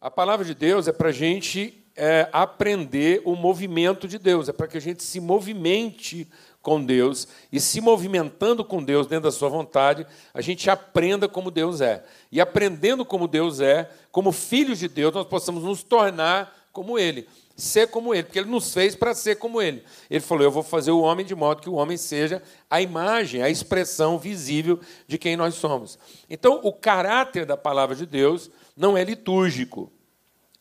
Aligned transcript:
A 0.00 0.10
palavra 0.10 0.46
de 0.46 0.54
Deus 0.54 0.88
é 0.88 0.92
para 0.92 1.10
a 1.10 1.12
gente 1.12 1.74
é, 1.94 2.26
aprender 2.32 3.20
o 3.26 3.36
movimento 3.36 4.08
de 4.08 4.18
Deus, 4.18 4.48
é 4.48 4.52
para 4.52 4.66
que 4.66 4.78
a 4.78 4.80
gente 4.80 5.02
se 5.02 5.20
movimente 5.20 6.26
com 6.62 6.82
Deus 6.82 7.28
e 7.52 7.60
se 7.60 7.82
movimentando 7.82 8.64
com 8.64 8.82
Deus 8.82 9.06
dentro 9.06 9.24
da 9.24 9.30
sua 9.30 9.50
vontade, 9.50 10.06
a 10.32 10.40
gente 10.40 10.70
aprenda 10.70 11.28
como 11.28 11.50
Deus 11.50 11.82
é. 11.82 12.02
E 12.32 12.40
aprendendo 12.40 13.04
como 13.04 13.28
Deus 13.28 13.60
é, 13.60 13.90
como 14.10 14.32
filhos 14.32 14.78
de 14.78 14.88
Deus, 14.88 15.12
nós 15.12 15.26
possamos 15.26 15.64
nos 15.64 15.82
tornar 15.82 16.50
como 16.72 16.98
Ele, 16.98 17.28
ser 17.54 17.88
como 17.88 18.14
Ele, 18.14 18.22
porque 18.22 18.38
Ele 18.38 18.50
nos 18.50 18.72
fez 18.72 18.96
para 18.96 19.12
ser 19.12 19.36
como 19.36 19.60
Ele. 19.60 19.84
Ele 20.08 20.20
falou: 20.20 20.44
Eu 20.44 20.50
vou 20.50 20.62
fazer 20.62 20.92
o 20.92 21.02
homem 21.02 21.26
de 21.26 21.34
modo 21.34 21.60
que 21.60 21.68
o 21.68 21.74
homem 21.74 21.98
seja 21.98 22.42
a 22.70 22.80
imagem, 22.80 23.42
a 23.42 23.50
expressão 23.50 24.18
visível 24.18 24.80
de 25.06 25.18
quem 25.18 25.36
nós 25.36 25.56
somos. 25.56 25.98
Então, 26.30 26.58
o 26.62 26.72
caráter 26.72 27.44
da 27.44 27.56
palavra 27.56 27.94
de 27.94 28.06
Deus 28.06 28.50
não 28.80 28.96
é 28.96 29.04
litúrgico 29.04 29.92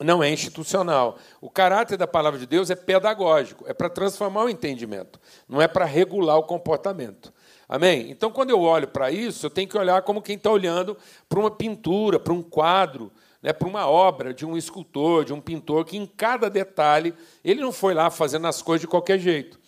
não 0.02 0.23
é 0.23 0.32
institucional. 0.32 1.18
O 1.41 1.50
caráter 1.50 1.98
da 1.98 2.08
palavra 2.08 2.40
de 2.40 2.45
Deus 2.45 2.70
é 2.70 2.76
pedagógico, 2.76 3.66
é 3.68 3.73
para 3.73 3.90
transformar 3.90 4.45
o 4.45 4.50
entendimento, 4.50 5.20
não 5.48 5.62
é 5.62 5.68
para 5.68 5.86
regular 5.86 6.38
o 6.38 6.44
comportamento. 6.44 7.34
Amém? 7.68 8.09
Então, 8.09 8.32
quando 8.32 8.50
eu 8.50 8.62
olho 8.62 8.88
para 8.88 9.12
isso, 9.12 9.45
eu 9.45 9.50
tenho 9.50 9.68
que 9.68 9.78
olhar 9.78 10.02
como 10.02 10.22
quem 10.22 10.36
está 10.36 10.50
olhando 10.50 10.98
para 11.28 11.40
uma 11.40 11.52
pintura, 11.52 12.20
para 12.20 12.34
um 12.34 12.42
quadro, 12.42 13.12
né, 13.44 13.54
para 13.54 13.68
uma 13.68 13.88
obra 13.88 14.34
de 14.34 14.45
um 14.45 14.58
escultor, 14.58 15.23
de 15.23 15.34
um 15.34 15.40
pintor, 15.40 15.86
que 15.86 15.98
em 15.98 16.06
cada 16.06 16.50
detalhe 16.50 17.14
ele 17.44 17.62
não 17.62 17.72
foi 17.72 17.94
lá 17.94 18.09
fazendo 18.09 18.48
as 18.48 18.62
coisas 18.62 18.81
de 18.81 18.88
qualquer 18.88 19.20
jeito. 19.20 19.59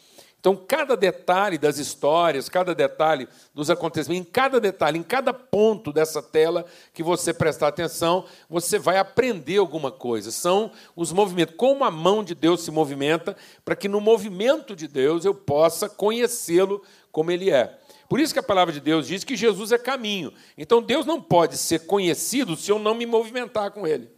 Então, 0.41 0.55
cada 0.55 0.97
detalhe 0.97 1.55
das 1.55 1.77
histórias, 1.77 2.49
cada 2.49 2.73
detalhe 2.73 3.27
dos 3.53 3.69
acontecimentos, 3.69 4.27
em 4.27 4.31
cada 4.31 4.59
detalhe, 4.59 4.97
em 4.97 5.03
cada 5.03 5.31
ponto 5.31 5.93
dessa 5.93 6.19
tela 6.19 6.65
que 6.95 7.03
você 7.03 7.31
prestar 7.31 7.67
atenção, 7.67 8.25
você 8.49 8.79
vai 8.79 8.97
aprender 8.97 9.57
alguma 9.57 9.91
coisa. 9.91 10.31
São 10.31 10.71
os 10.95 11.13
movimentos, 11.13 11.53
como 11.55 11.83
a 11.83 11.91
mão 11.91 12.23
de 12.23 12.33
Deus 12.33 12.63
se 12.63 12.71
movimenta, 12.71 13.37
para 13.63 13.75
que 13.75 13.87
no 13.87 14.01
movimento 14.01 14.75
de 14.75 14.87
Deus 14.87 15.25
eu 15.25 15.35
possa 15.35 15.87
conhecê-lo 15.87 16.81
como 17.11 17.29
ele 17.29 17.51
é. 17.51 17.77
Por 18.09 18.19
isso 18.19 18.33
que 18.33 18.39
a 18.39 18.43
palavra 18.43 18.73
de 18.73 18.79
Deus 18.79 19.05
diz 19.05 19.23
que 19.23 19.35
Jesus 19.35 19.71
é 19.71 19.77
caminho. 19.77 20.33
Então, 20.57 20.81
Deus 20.81 21.05
não 21.05 21.21
pode 21.21 21.55
ser 21.55 21.85
conhecido 21.85 22.55
se 22.55 22.71
eu 22.71 22.79
não 22.79 22.95
me 22.95 23.05
movimentar 23.05 23.69
com 23.69 23.85
ele. 23.85 24.09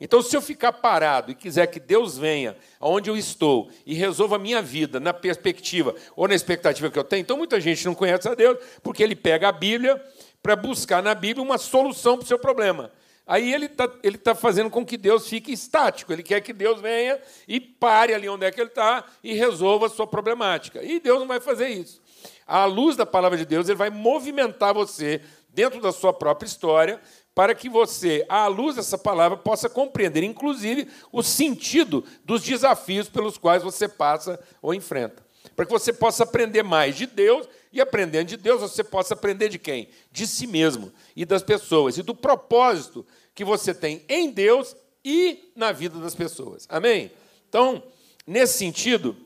Então, 0.00 0.20
se 0.20 0.36
eu 0.36 0.42
ficar 0.42 0.72
parado 0.72 1.30
e 1.30 1.34
quiser 1.34 1.66
que 1.68 1.80
Deus 1.80 2.18
venha 2.18 2.56
aonde 2.78 3.08
eu 3.08 3.16
estou 3.16 3.70
e 3.84 3.94
resolva 3.94 4.36
a 4.36 4.38
minha 4.38 4.60
vida 4.60 5.00
na 5.00 5.14
perspectiva 5.14 5.94
ou 6.14 6.28
na 6.28 6.34
expectativa 6.34 6.90
que 6.90 6.98
eu 6.98 7.04
tenho, 7.04 7.20
então 7.20 7.36
muita 7.36 7.60
gente 7.60 7.84
não 7.86 7.94
conhece 7.94 8.28
a 8.28 8.34
Deus 8.34 8.58
porque 8.82 9.02
ele 9.02 9.16
pega 9.16 9.48
a 9.48 9.52
Bíblia 9.52 10.02
para 10.42 10.54
buscar 10.54 11.02
na 11.02 11.14
Bíblia 11.14 11.42
uma 11.42 11.58
solução 11.58 12.16
para 12.16 12.24
o 12.24 12.28
seu 12.28 12.38
problema. 12.38 12.92
Aí 13.26 13.52
ele 13.52 13.66
está 13.66 13.90
ele 14.04 14.16
tá 14.16 14.36
fazendo 14.36 14.70
com 14.70 14.86
que 14.86 14.96
Deus 14.96 15.28
fique 15.28 15.52
estático. 15.52 16.12
Ele 16.12 16.22
quer 16.22 16.40
que 16.40 16.52
Deus 16.52 16.80
venha 16.80 17.18
e 17.48 17.58
pare 17.58 18.14
ali 18.14 18.28
onde 18.28 18.46
é 18.46 18.52
que 18.52 18.60
ele 18.60 18.68
está 18.68 19.04
e 19.24 19.34
resolva 19.34 19.86
a 19.86 19.88
sua 19.88 20.06
problemática. 20.06 20.80
E 20.82 21.00
Deus 21.00 21.18
não 21.18 21.26
vai 21.26 21.40
fazer 21.40 21.68
isso. 21.68 22.00
À 22.46 22.64
luz 22.64 22.94
da 22.94 23.04
palavra 23.04 23.36
de 23.36 23.44
Deus, 23.44 23.68
ele 23.68 23.76
vai 23.76 23.90
movimentar 23.90 24.72
você 24.72 25.20
dentro 25.56 25.80
da 25.80 25.90
sua 25.90 26.12
própria 26.12 26.46
história 26.46 27.00
para 27.34 27.54
que 27.54 27.66
você, 27.66 28.26
à 28.28 28.46
luz 28.46 28.76
dessa 28.76 28.98
palavra, 28.98 29.38
possa 29.38 29.70
compreender, 29.70 30.22
inclusive, 30.22 30.86
o 31.10 31.22
sentido 31.22 32.04
dos 32.22 32.42
desafios 32.42 33.08
pelos 33.08 33.38
quais 33.38 33.62
você 33.62 33.88
passa 33.88 34.38
ou 34.60 34.74
enfrenta. 34.74 35.24
Para 35.54 35.64
que 35.64 35.72
você 35.72 35.94
possa 35.94 36.24
aprender 36.24 36.62
mais 36.62 36.94
de 36.94 37.06
Deus 37.06 37.48
e, 37.72 37.80
aprendendo 37.80 38.28
de 38.28 38.36
Deus, 38.36 38.60
você 38.60 38.84
possa 38.84 39.14
aprender 39.14 39.48
de 39.48 39.58
quem? 39.58 39.88
De 40.12 40.26
si 40.26 40.46
mesmo 40.46 40.92
e 41.14 41.24
das 41.24 41.42
pessoas, 41.42 41.96
e 41.96 42.02
do 42.02 42.14
propósito 42.14 43.06
que 43.34 43.44
você 43.44 43.72
tem 43.72 44.04
em 44.10 44.30
Deus 44.30 44.76
e 45.02 45.52
na 45.56 45.72
vida 45.72 45.98
das 45.98 46.14
pessoas. 46.14 46.66
Amém? 46.68 47.10
Então, 47.48 47.82
nesse 48.26 48.58
sentido, 48.58 49.16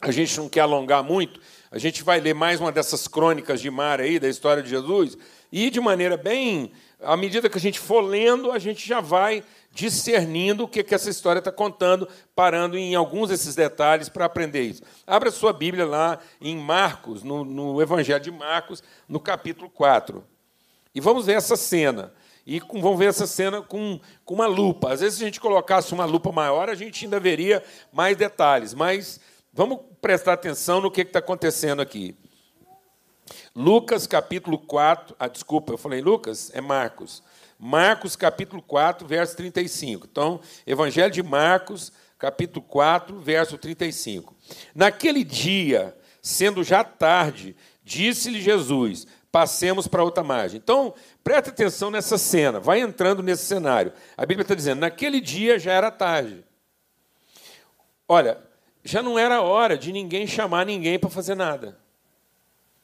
a 0.00 0.10
gente 0.10 0.38
não 0.38 0.48
quer 0.48 0.60
alongar 0.60 1.02
muito, 1.02 1.38
a 1.70 1.78
gente 1.78 2.02
vai 2.02 2.20
ler 2.20 2.34
mais 2.34 2.60
uma 2.60 2.72
dessas 2.72 3.06
crônicas 3.06 3.60
de 3.60 3.70
mar 3.70 4.00
aí, 4.00 4.18
da 4.18 4.28
história 4.28 4.62
de 4.62 4.68
Jesus, 4.68 5.16
e 5.52 5.70
de 5.70 5.80
maneira 5.80 6.16
bem 6.16 6.72
à 7.02 7.16
medida 7.16 7.48
que 7.48 7.58
a 7.58 7.60
gente 7.60 7.78
for 7.78 8.00
lendo, 8.00 8.52
a 8.52 8.58
gente 8.58 8.86
já 8.86 9.00
vai 9.00 9.42
discernindo 9.72 10.64
o 10.64 10.68
que, 10.68 10.82
que 10.82 10.94
essa 10.94 11.08
história 11.08 11.38
está 11.38 11.52
contando, 11.52 12.08
parando 12.34 12.76
em 12.76 12.94
alguns 12.94 13.28
desses 13.28 13.54
detalhes 13.54 14.08
para 14.08 14.24
aprender 14.24 14.62
isso. 14.62 14.82
Abra 15.06 15.30
sua 15.30 15.52
Bíblia 15.52 15.86
lá 15.86 16.18
em 16.40 16.56
Marcos, 16.56 17.22
no, 17.22 17.44
no 17.44 17.80
Evangelho 17.80 18.20
de 18.20 18.30
Marcos, 18.30 18.82
no 19.08 19.20
capítulo 19.20 19.70
4. 19.70 20.24
E 20.94 21.00
vamos 21.00 21.26
ver 21.26 21.34
essa 21.34 21.56
cena. 21.56 22.12
E 22.46 22.60
com, 22.60 22.80
vamos 22.80 22.98
ver 22.98 23.06
essa 23.06 23.26
cena 23.26 23.62
com, 23.62 24.00
com 24.24 24.34
uma 24.34 24.46
lupa. 24.46 24.92
Às 24.92 25.00
vezes, 25.00 25.18
se 25.18 25.24
a 25.24 25.26
gente 25.26 25.40
colocasse 25.40 25.94
uma 25.94 26.04
lupa 26.04 26.32
maior, 26.32 26.68
a 26.68 26.74
gente 26.74 27.04
ainda 27.04 27.20
veria 27.20 27.62
mais 27.92 28.16
detalhes. 28.16 28.74
Mas 28.74 29.20
vamos 29.52 29.78
prestar 30.02 30.32
atenção 30.32 30.80
no 30.80 30.90
que 30.90 31.02
está 31.02 31.20
acontecendo 31.20 31.80
aqui. 31.80 32.16
Lucas 33.54 34.06
capítulo 34.06 34.58
4, 34.58 35.16
ah, 35.18 35.26
desculpa, 35.26 35.72
eu 35.72 35.78
falei 35.78 36.00
Lucas, 36.00 36.50
é 36.54 36.60
Marcos. 36.60 37.22
Marcos 37.58 38.14
capítulo 38.16 38.62
4, 38.62 39.06
verso 39.06 39.36
35. 39.36 40.06
Então, 40.10 40.40
Evangelho 40.66 41.10
de 41.10 41.22
Marcos, 41.22 41.92
capítulo 42.18 42.64
4, 42.64 43.18
verso 43.18 43.58
35. 43.58 44.34
Naquele 44.74 45.24
dia, 45.24 45.96
sendo 46.22 46.62
já 46.62 46.84
tarde, 46.84 47.56
disse-lhe 47.82 48.40
Jesus: 48.40 49.06
passemos 49.32 49.88
para 49.88 50.04
outra 50.04 50.22
margem. 50.22 50.58
Então, 50.58 50.94
preste 51.24 51.50
atenção 51.50 51.90
nessa 51.90 52.18
cena, 52.18 52.60
vai 52.60 52.80
entrando 52.80 53.22
nesse 53.22 53.44
cenário. 53.44 53.92
A 54.16 54.24
Bíblia 54.24 54.42
está 54.42 54.54
dizendo: 54.54 54.80
naquele 54.80 55.20
dia 55.20 55.58
já 55.58 55.72
era 55.72 55.90
tarde. 55.90 56.44
Olha, 58.08 58.38
já 58.84 59.02
não 59.02 59.18
era 59.18 59.42
hora 59.42 59.76
de 59.76 59.92
ninguém 59.92 60.26
chamar 60.26 60.64
ninguém 60.64 60.98
para 60.98 61.10
fazer 61.10 61.34
nada. 61.34 61.78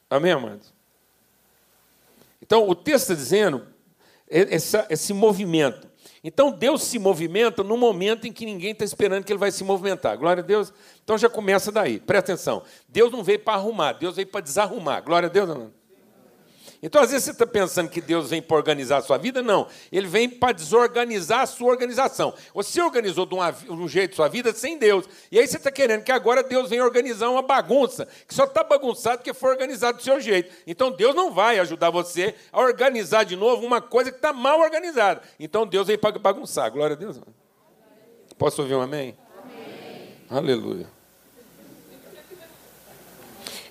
Amém, 0.09 0.31
amados? 0.31 0.73
Então, 2.41 2.67
o 2.67 2.75
texto 2.75 3.11
está 3.11 3.13
dizendo 3.13 3.67
essa, 4.29 4.85
esse 4.89 5.13
movimento. 5.13 5.87
Então, 6.23 6.51
Deus 6.51 6.83
se 6.83 6.97
movimenta 6.97 7.63
no 7.63 7.77
momento 7.77 8.25
em 8.25 8.33
que 8.33 8.45
ninguém 8.45 8.71
está 8.71 8.83
esperando 8.85 9.23
que 9.23 9.31
ele 9.31 9.39
vai 9.39 9.51
se 9.51 9.63
movimentar. 9.63 10.17
Glória 10.17 10.41
a 10.41 10.45
Deus. 10.45 10.73
Então, 11.03 11.17
já 11.17 11.29
começa 11.29 11.71
daí. 11.71 11.99
Presta 11.99 12.33
atenção. 12.33 12.63
Deus 12.87 13.11
não 13.11 13.23
veio 13.23 13.39
para 13.39 13.53
arrumar, 13.53 13.93
Deus 13.93 14.15
veio 14.15 14.27
para 14.27 14.41
desarrumar. 14.41 15.01
Glória 15.01 15.27
a 15.27 15.31
Deus, 15.31 15.49
amado. 15.49 15.76
Então, 16.81 17.01
às 17.01 17.09
vezes, 17.09 17.25
você 17.25 17.31
está 17.31 17.47
pensando 17.47 17.89
que 17.89 17.99
Deus 17.99 18.29
vem 18.29 18.41
para 18.41 18.55
organizar 18.55 18.97
a 18.97 19.01
sua 19.01 19.17
vida. 19.17 19.41
Não. 19.41 19.67
Ele 19.91 20.07
vem 20.07 20.29
para 20.29 20.53
desorganizar 20.53 21.41
a 21.41 21.45
sua 21.45 21.69
organização. 21.69 22.33
Você 22.53 22.81
organizou 22.81 23.25
de, 23.25 23.35
de 23.35 23.71
um 23.71 23.87
jeito 23.87 24.15
sua 24.15 24.27
vida 24.27 24.53
sem 24.53 24.77
Deus. 24.77 25.05
E 25.31 25.39
aí 25.39 25.47
você 25.47 25.57
está 25.57 25.71
querendo 25.71 26.03
que 26.03 26.11
agora 26.11 26.43
Deus 26.43 26.69
venha 26.69 26.83
organizar 26.83 27.29
uma 27.29 27.41
bagunça, 27.41 28.07
que 28.27 28.33
só 28.33 28.43
está 28.43 28.63
bagunçado 28.63 29.17
porque 29.17 29.33
foi 29.33 29.49
organizado 29.49 29.97
do 29.97 30.03
seu 30.03 30.21
jeito. 30.21 30.53
Então, 30.67 30.91
Deus 30.91 31.15
não 31.15 31.31
vai 31.31 31.57
ajudar 31.59 31.89
você 31.89 32.35
a 32.51 32.61
organizar 32.61 33.23
de 33.23 33.35
novo 33.35 33.65
uma 33.65 33.81
coisa 33.81 34.11
que 34.11 34.17
está 34.17 34.31
mal 34.31 34.59
organizada. 34.59 35.21
Então, 35.39 35.65
Deus 35.65 35.87
vem 35.87 35.97
para 35.97 36.19
bagunçar. 36.19 36.71
Glória 36.71 36.95
a 36.95 36.99
Deus. 36.99 37.19
Posso 38.37 38.61
ouvir 38.61 38.75
um 38.75 38.81
amém? 38.81 39.17
amém. 39.43 40.15
Aleluia. 40.29 40.96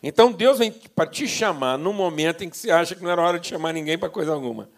Então 0.02 0.32
Deus 0.32 0.58
vem 0.58 0.72
para 0.72 1.08
te 1.08 1.26
chamar 1.26 1.78
no 1.78 1.92
momento 1.92 2.44
em 2.44 2.50
que 2.50 2.56
você 2.56 2.70
acha 2.70 2.94
que 2.94 3.02
não 3.02 3.10
era 3.10 3.22
hora 3.22 3.38
de 3.38 3.48
chamar 3.48 3.72
ninguém 3.72 3.98
para 3.98 4.08
coisa 4.08 4.32
alguma. 4.32 4.68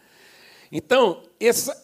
Então, 0.71 1.23
essa, 1.41 1.77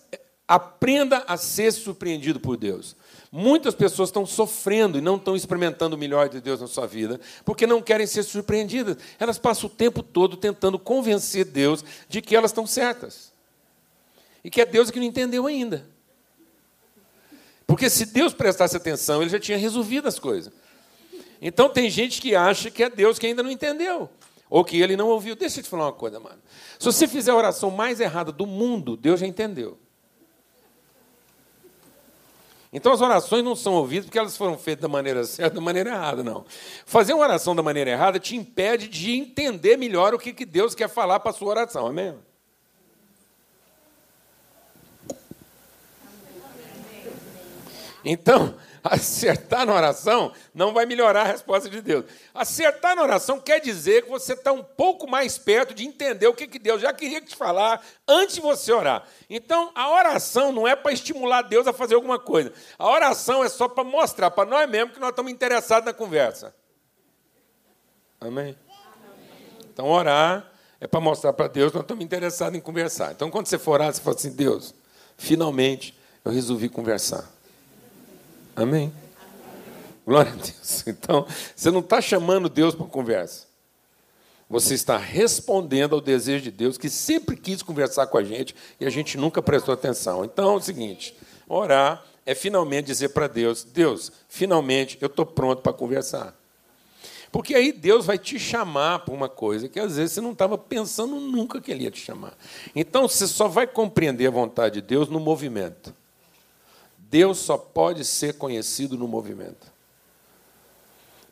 aprenda 0.46 1.24
a 1.26 1.36
ser 1.36 1.72
surpreendido 1.72 2.38
por 2.38 2.56
Deus. 2.56 2.96
Muitas 3.32 3.74
pessoas 3.74 4.10
estão 4.10 4.24
sofrendo 4.24 4.98
e 4.98 5.00
não 5.00 5.16
estão 5.16 5.34
experimentando 5.34 5.96
o 5.96 5.98
melhor 5.98 6.28
de 6.28 6.40
Deus 6.40 6.60
na 6.60 6.68
sua 6.68 6.86
vida, 6.86 7.20
porque 7.44 7.66
não 7.66 7.82
querem 7.82 8.06
ser 8.06 8.22
surpreendidas. 8.22 8.96
Elas 9.18 9.38
passam 9.38 9.68
o 9.68 9.72
tempo 9.72 10.02
todo 10.02 10.36
tentando 10.36 10.78
convencer 10.78 11.44
Deus 11.44 11.84
de 12.08 12.22
que 12.22 12.36
elas 12.36 12.52
estão 12.52 12.66
certas. 12.66 13.32
E 14.44 14.50
que 14.50 14.60
é 14.60 14.66
Deus 14.66 14.90
que 14.90 15.00
não 15.00 15.06
entendeu 15.06 15.46
ainda. 15.46 15.84
Porque 17.66 17.88
se 17.88 18.06
Deus 18.06 18.34
prestasse 18.34 18.76
atenção, 18.76 19.22
ele 19.22 19.30
já 19.30 19.40
tinha 19.40 19.56
resolvido 19.56 20.06
as 20.06 20.18
coisas. 20.18 20.52
Então 21.46 21.68
tem 21.68 21.90
gente 21.90 22.22
que 22.22 22.34
acha 22.34 22.70
que 22.70 22.82
é 22.82 22.88
Deus 22.88 23.18
que 23.18 23.26
ainda 23.26 23.42
não 23.42 23.50
entendeu. 23.50 24.08
Ou 24.48 24.64
que 24.64 24.80
ele 24.80 24.96
não 24.96 25.08
ouviu. 25.08 25.36
Deixa 25.36 25.60
eu 25.60 25.62
te 25.62 25.68
falar 25.68 25.84
uma 25.84 25.92
coisa, 25.92 26.18
mano. 26.18 26.40
Se 26.78 26.86
você 26.86 27.06
fizer 27.06 27.32
a 27.32 27.36
oração 27.36 27.70
mais 27.70 28.00
errada 28.00 28.32
do 28.32 28.46
mundo, 28.46 28.96
Deus 28.96 29.20
já 29.20 29.26
entendeu. 29.26 29.78
Então 32.72 32.92
as 32.92 33.02
orações 33.02 33.44
não 33.44 33.54
são 33.54 33.74
ouvidas 33.74 34.06
porque 34.06 34.18
elas 34.18 34.38
foram 34.38 34.56
feitas 34.56 34.80
da 34.80 34.88
maneira 34.88 35.22
certa, 35.24 35.56
da 35.56 35.60
maneira 35.60 35.90
errada, 35.90 36.24
não. 36.24 36.46
Fazer 36.86 37.12
uma 37.12 37.22
oração 37.22 37.54
da 37.54 37.62
maneira 37.62 37.90
errada 37.90 38.18
te 38.18 38.34
impede 38.34 38.88
de 38.88 39.12
entender 39.12 39.76
melhor 39.76 40.14
o 40.14 40.18
que 40.18 40.46
Deus 40.46 40.74
quer 40.74 40.88
falar 40.88 41.20
para 41.20 41.30
a 41.30 41.34
sua 41.34 41.48
oração, 41.50 41.86
amém? 41.86 42.14
Então, 48.02 48.54
acertar 48.92 49.64
na 49.64 49.74
oração 49.74 50.30
não 50.54 50.74
vai 50.74 50.84
melhorar 50.84 51.22
a 51.22 51.32
resposta 51.32 51.70
de 51.70 51.80
Deus. 51.80 52.04
Acertar 52.34 52.94
na 52.94 53.02
oração 53.02 53.40
quer 53.40 53.58
dizer 53.58 54.02
que 54.02 54.10
você 54.10 54.34
está 54.34 54.52
um 54.52 54.62
pouco 54.62 55.08
mais 55.08 55.38
perto 55.38 55.72
de 55.72 55.86
entender 55.86 56.26
o 56.26 56.34
que, 56.34 56.46
que 56.46 56.58
Deus 56.58 56.82
já 56.82 56.92
queria 56.92 57.22
te 57.22 57.34
falar 57.34 57.82
antes 58.06 58.34
de 58.34 58.42
você 58.42 58.70
orar. 58.70 59.08
Então, 59.30 59.72
a 59.74 59.90
oração 59.90 60.52
não 60.52 60.68
é 60.68 60.76
para 60.76 60.92
estimular 60.92 61.40
Deus 61.40 61.66
a 61.66 61.72
fazer 61.72 61.94
alguma 61.94 62.18
coisa. 62.18 62.52
A 62.78 62.86
oração 62.86 63.42
é 63.42 63.48
só 63.48 63.66
para 63.66 63.82
mostrar 63.82 64.30
para 64.30 64.48
nós 64.48 64.68
mesmos 64.68 64.92
que 64.92 65.00
nós 65.00 65.10
estamos 65.10 65.32
interessados 65.32 65.86
na 65.86 65.94
conversa. 65.94 66.54
Amém? 68.20 68.54
Então, 69.72 69.86
orar 69.86 70.52
é 70.78 70.86
para 70.86 71.00
mostrar 71.00 71.32
para 71.32 71.48
Deus 71.48 71.70
que 71.70 71.78
nós 71.78 71.84
estamos 71.84 72.04
interessados 72.04 72.58
em 72.58 72.60
conversar. 72.60 73.12
Então, 73.12 73.30
quando 73.30 73.46
você 73.46 73.58
for 73.58 73.72
orar, 73.72 73.92
você 73.92 74.02
fala 74.02 74.14
assim: 74.14 74.30
Deus, 74.30 74.74
finalmente 75.16 75.98
eu 76.22 76.30
resolvi 76.30 76.68
conversar. 76.68 77.33
Amém? 78.56 78.92
Glória 80.06 80.32
a 80.32 80.36
Deus. 80.36 80.84
Então, 80.86 81.26
você 81.56 81.70
não 81.70 81.80
está 81.80 82.00
chamando 82.00 82.48
Deus 82.48 82.74
para 82.74 82.86
conversa. 82.86 83.46
Você 84.48 84.74
está 84.74 84.98
respondendo 84.98 85.94
ao 85.94 86.00
desejo 86.00 86.44
de 86.44 86.50
Deus, 86.50 86.76
que 86.76 86.90
sempre 86.90 87.36
quis 87.36 87.62
conversar 87.62 88.06
com 88.06 88.18
a 88.18 88.22
gente 88.22 88.54
e 88.78 88.84
a 88.84 88.90
gente 88.90 89.16
nunca 89.16 89.42
prestou 89.42 89.72
atenção. 89.72 90.24
Então 90.24 90.52
é 90.52 90.56
o 90.56 90.60
seguinte: 90.60 91.16
orar 91.48 92.04
é 92.26 92.34
finalmente 92.34 92.86
dizer 92.86 93.08
para 93.10 93.26
Deus: 93.26 93.64
Deus, 93.64 94.12
finalmente 94.28 94.98
eu 95.00 95.06
estou 95.06 95.24
pronto 95.24 95.62
para 95.62 95.72
conversar. 95.72 96.38
Porque 97.32 97.54
aí 97.54 97.72
Deus 97.72 98.06
vai 98.06 98.16
te 98.16 98.38
chamar 98.38 99.00
para 99.00 99.14
uma 99.14 99.28
coisa 99.28 99.68
que 99.68 99.80
às 99.80 99.96
vezes 99.96 100.12
você 100.12 100.20
não 100.20 100.32
estava 100.32 100.56
pensando 100.56 101.16
nunca 101.18 101.60
que 101.60 101.72
Ele 101.72 101.84
ia 101.84 101.90
te 101.90 102.00
chamar. 102.00 102.34
Então 102.76 103.08
você 103.08 103.26
só 103.26 103.48
vai 103.48 103.66
compreender 103.66 104.28
a 104.28 104.30
vontade 104.30 104.74
de 104.74 104.82
Deus 104.82 105.08
no 105.08 105.18
movimento. 105.18 105.92
Deus 107.14 107.38
só 107.38 107.56
pode 107.56 108.04
ser 108.04 108.34
conhecido 108.34 108.98
no 108.98 109.06
movimento. 109.06 109.72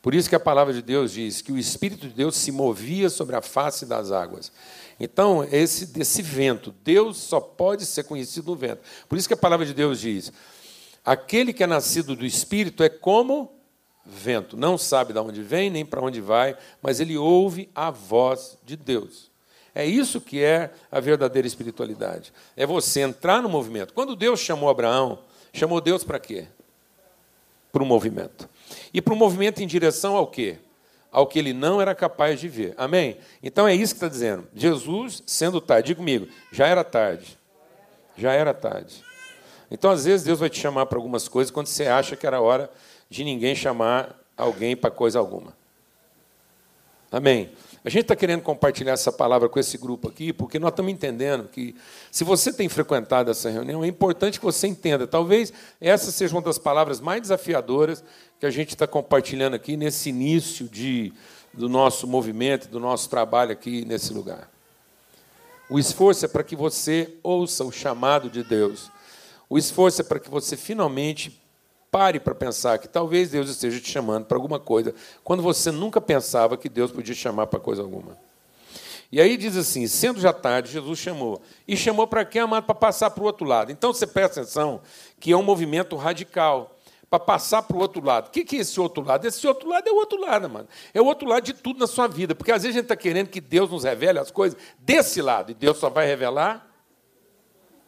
Por 0.01 0.15
isso 0.15 0.29
que 0.29 0.37
a 0.37 0.39
palavra 0.39 0.73
de 0.73 0.81
Deus 0.81 1.11
diz 1.11 1.43
que 1.43 1.51
o 1.51 1.59
Espírito 1.59 2.07
de 2.07 2.15
Deus 2.15 2.37
se 2.37 2.53
movia 2.53 3.11
sobre 3.11 3.35
a 3.35 3.43
face 3.43 3.85
das 3.85 4.13
águas. 4.13 4.53
Então, 5.01 5.43
esse 5.51 5.87
desse 5.87 6.23
vento, 6.23 6.73
Deus 6.85 7.17
só 7.17 7.41
pode 7.41 7.85
ser 7.85 8.05
conhecido 8.05 8.53
no 8.53 8.57
vento. 8.57 8.81
Por 9.09 9.19
isso 9.19 9.27
que 9.27 9.35
a 9.35 9.37
palavra 9.37 9.67
de 9.67 9.75
Deus 9.75 9.99
diz: 9.99 10.33
aquele 11.05 11.53
que 11.53 11.65
é 11.65 11.67
nascido 11.67 12.15
do 12.15 12.25
Espírito 12.25 12.85
é 12.85 12.89
como 12.89 13.53
vento, 14.07 14.57
não 14.57 14.79
sabe 14.79 15.13
de 15.13 15.19
onde 15.19 15.43
vem 15.43 15.69
nem 15.69 15.85
para 15.85 16.01
onde 16.01 16.21
vai, 16.21 16.57
mas 16.81 17.01
ele 17.01 17.17
ouve 17.17 17.69
a 17.75 17.91
voz 17.91 18.57
de 18.65 18.77
Deus. 18.77 19.33
É 19.75 19.85
isso 19.85 20.21
que 20.21 20.45
é 20.45 20.71
a 20.93 21.01
verdadeira 21.01 21.49
espiritualidade. 21.49 22.33
É 22.57 22.65
você 22.65 23.01
entrar 23.01 23.43
no 23.43 23.49
movimento. 23.49 23.93
Quando 23.93 24.15
Deus 24.15 24.39
chamou 24.39 24.71
Abraão, 24.71 25.19
Chamou 25.53 25.81
Deus 25.81 26.03
para 26.05 26.19
quê? 26.19 26.47
Para 27.71 27.83
um 27.83 27.87
movimento. 27.87 28.49
E 28.93 29.01
para 29.01 29.13
um 29.13 29.17
movimento 29.17 29.63
em 29.63 29.67
direção 29.67 30.17
ao 30.17 30.27
quê? 30.27 30.59
Ao 31.11 31.27
que 31.27 31.39
ele 31.39 31.53
não 31.53 31.81
era 31.81 31.95
capaz 31.95 32.41
de 32.41 32.49
ver. 32.49 32.75
Amém? 32.77 33.19
Então 33.43 33.69
é 33.69 33.75
isso 33.75 33.95
que 33.95 33.99
está 33.99 34.09
dizendo. 34.09 34.49
Jesus, 34.55 35.23
sendo 35.27 35.61
tarde, 35.61 35.89
diga 35.89 35.99
comigo, 35.99 36.29
já 36.51 36.67
era 36.67 36.83
tarde. 36.83 37.39
Já 38.17 38.33
era 38.33 38.55
tarde. 38.55 39.05
Então, 39.71 39.91
às 39.91 40.05
vezes, 40.05 40.25
Deus 40.25 40.39
vai 40.39 40.51
te 40.51 40.61
chamar 40.61 40.85
para 40.85 40.99
algumas 40.99 41.29
coisas 41.29 41.51
quando 41.51 41.67
você 41.67 41.87
acha 41.87 42.15
que 42.15 42.27
era 42.27 42.41
hora 42.41 42.71
de 43.09 43.25
ninguém 43.25 43.55
chamar 43.55 44.19
alguém 44.37 44.77
para 44.77 44.91
coisa 44.91 45.19
alguma. 45.19 45.57
Amém? 47.11 47.51
A 47.85 47.91
gente 47.91 48.03
está 48.03 48.15
querendo 48.15 48.43
compartilhar 48.43 48.93
essa 48.93 49.11
palavra 49.11 49.49
com 49.49 49.59
esse 49.59 49.77
grupo 49.77 50.09
aqui, 50.09 50.33
porque 50.33 50.57
nós 50.57 50.71
estamos 50.71 50.93
entendendo 50.93 51.49
que, 51.49 51.75
se 52.13 52.23
você 52.23 52.53
tem 52.53 52.69
frequentado 52.69 53.29
essa 53.29 53.51
reunião, 53.51 53.83
é 53.83 53.89
importante 53.89 54.39
que 54.39 54.45
você 54.45 54.69
entenda. 54.69 55.05
Talvez 55.05 55.53
essa 55.81 56.13
seja 56.13 56.33
uma 56.37 56.43
das 56.43 56.59
palavras 56.59 57.01
mais 57.01 57.23
desafiadoras 57.23 58.05
que 58.39 58.47
a 58.47 58.51
gente 58.51 58.69
está 58.69 58.87
compartilhando 58.87 59.55
aqui 59.55 59.77
nesse 59.77 60.11
início 60.11 60.69
de, 60.69 61.13
do 61.53 61.69
nosso 61.69 62.07
movimento, 62.07 62.69
do 62.69 62.79
nosso 62.79 63.11
trabalho 63.11 63.51
aqui 63.51 63.85
nesse 63.85 64.13
lugar. 64.13 64.49
O 65.69 65.77
esforço 65.77 66.25
é 66.25 66.29
para 66.29 66.45
que 66.45 66.55
você 66.55 67.17
ouça 67.21 67.65
o 67.65 67.73
chamado 67.73 68.31
de 68.31 68.45
Deus. 68.45 68.93
O 69.51 69.59
esforço 69.59 70.03
é 70.03 70.05
para 70.05 70.21
que 70.21 70.31
você 70.31 70.57
finalmente 70.57 71.42
Pare 71.93 72.19
para 72.19 72.35
pensar 72.35 72.79
que 72.79 72.89
talvez 72.89 73.31
Deus 73.31 73.51
esteja 73.51 73.79
te 73.79 73.91
chamando 73.91 74.25
para 74.25 74.39
alguma 74.39 74.59
coisa, 74.59 74.95
quando 75.23 75.43
você 75.43 75.71
nunca 75.71 76.01
pensava 76.01 76.57
que 76.57 76.71
Deus 76.71 76.91
podia 76.91 77.15
te 77.15 77.21
chamar 77.21 77.47
para 77.49 77.61
coisa 77.61 77.83
alguma. 77.83 78.17
E 79.13 79.21
aí 79.21 79.37
diz 79.37 79.59
assim: 79.59 79.87
sendo 79.87 80.19
já 80.19 80.33
tarde, 80.33 80.73
Jesus 80.73 80.99
chamou. 80.99 81.43
E 81.69 81.77
chamou 81.77 82.07
para 82.07 82.25
quê, 82.25 82.39
amado? 82.39 82.65
Para 82.65 82.75
passar 82.75 83.11
para 83.11 83.23
o 83.23 83.27
outro 83.27 83.47
lado. 83.47 83.71
Então 83.71 83.93
você 83.93 84.07
presta 84.07 84.41
atenção 84.41 84.81
que 85.21 85.33
é 85.33 85.37
um 85.37 85.43
movimento 85.43 85.95
radical 85.95 86.75
para 87.11 87.21
passar 87.21 87.61
para 87.61 87.77
o 87.77 87.81
outro 87.81 88.03
lado. 88.03 88.29
O 88.29 88.31
que 88.31 88.57
é 88.57 88.61
esse 88.61 88.81
outro 88.81 89.05
lado? 89.05 89.27
Esse 89.27 89.47
outro 89.47 89.69
lado 89.69 89.87
é 89.87 89.93
o 89.93 89.97
outro 89.97 90.19
lado, 90.19 90.49
mano. 90.49 90.67
É 90.95 91.01
o 91.03 91.05
outro 91.05 91.29
lado 91.29 91.45
de 91.45 91.53
tudo 91.53 91.79
na 91.79 91.87
sua 91.87 92.07
vida. 92.07 92.35
Porque 92.35 92.51
às 92.51 92.63
vezes 92.63 92.75
a 92.75 92.81
gente 92.81 92.87
está 92.87 92.97
querendo 92.97 93.29
que 93.29 93.39
Deus 93.39 93.71
nos 93.71 93.85
revele 93.85 94.19
as 94.19 94.31
coisas 94.31 94.59
desse 94.79 95.21
lado. 95.21 95.51
E 95.51 95.55
Deus 95.55 95.77
só 95.77 95.91
vai 95.91 96.07
revelar 96.07 96.67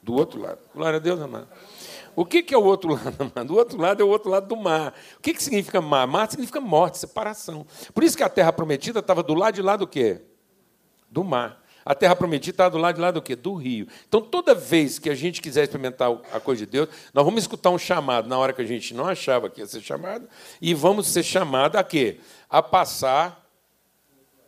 do 0.03 0.13
outro 0.13 0.39
lado. 0.43 0.59
Glória 0.75 0.99
a 0.99 1.01
Deus, 1.01 1.19
amado. 1.19 1.49
O 2.17 2.25
que, 2.25 2.45
é 2.55 2.59
o 2.59 2.63
outro 2.63 2.91
lado, 2.95 3.33
mano? 3.35 3.55
O 3.55 3.57
outro 3.57 3.81
lado 3.81 4.03
é 4.03 4.05
o 4.05 4.09
outro 4.09 4.31
lado 4.31 4.47
do 4.47 4.57
mar. 4.57 4.95
O 5.19 5.21
que, 5.21 5.35
que 5.35 5.43
significa 5.43 5.81
mar? 5.81 6.07
Mar 6.07 6.31
significa 6.31 6.61
morte, 6.61 6.99
separação. 6.99 7.67
Por 7.93 8.05
isso 8.05 8.17
que 8.17 8.23
a 8.23 8.29
terra 8.29 8.53
prometida 8.53 9.01
estava 9.01 9.23
do 9.23 9.35
lado 9.35 9.55
de 9.55 9.63
lá 9.63 9.77
do 9.77 9.87
quê? 9.87 10.23
Do 11.11 11.25
mar. 11.25 11.63
A 11.85 11.95
terra 11.95 12.17
prometida 12.17 12.51
estava 12.51 12.71
do 12.71 12.79
lado 12.79 12.95
de 12.95 13.01
lá 13.01 13.11
do 13.11 13.21
quê? 13.21 13.37
Do 13.37 13.55
rio. 13.55 13.87
Então, 14.09 14.23
toda 14.23 14.55
vez 14.55 14.99
que 14.99 15.11
a 15.11 15.15
gente 15.15 15.43
quiser 15.43 15.65
experimentar 15.65 16.11
a 16.33 16.41
coisa 16.41 16.65
de 16.65 16.73
Deus, 16.73 16.89
nós 17.13 17.25
vamos 17.25 17.43
escutar 17.43 17.71
um 17.71 17.79
chamado 17.79 18.27
na 18.27 18.39
hora 18.39 18.55
que 18.55 18.63
a 18.63 18.67
gente 18.67 18.95
não 18.95 19.07
achava 19.07 19.51
que 19.51 19.61
ia 19.61 19.67
ser 19.67 19.83
chamado, 19.83 20.27
e 20.63 20.73
vamos 20.73 21.09
ser 21.09 21.23
chamados 21.23 21.79
a 21.79 21.85
quê? 21.85 22.21
A 22.49 22.63
passar 22.63 23.45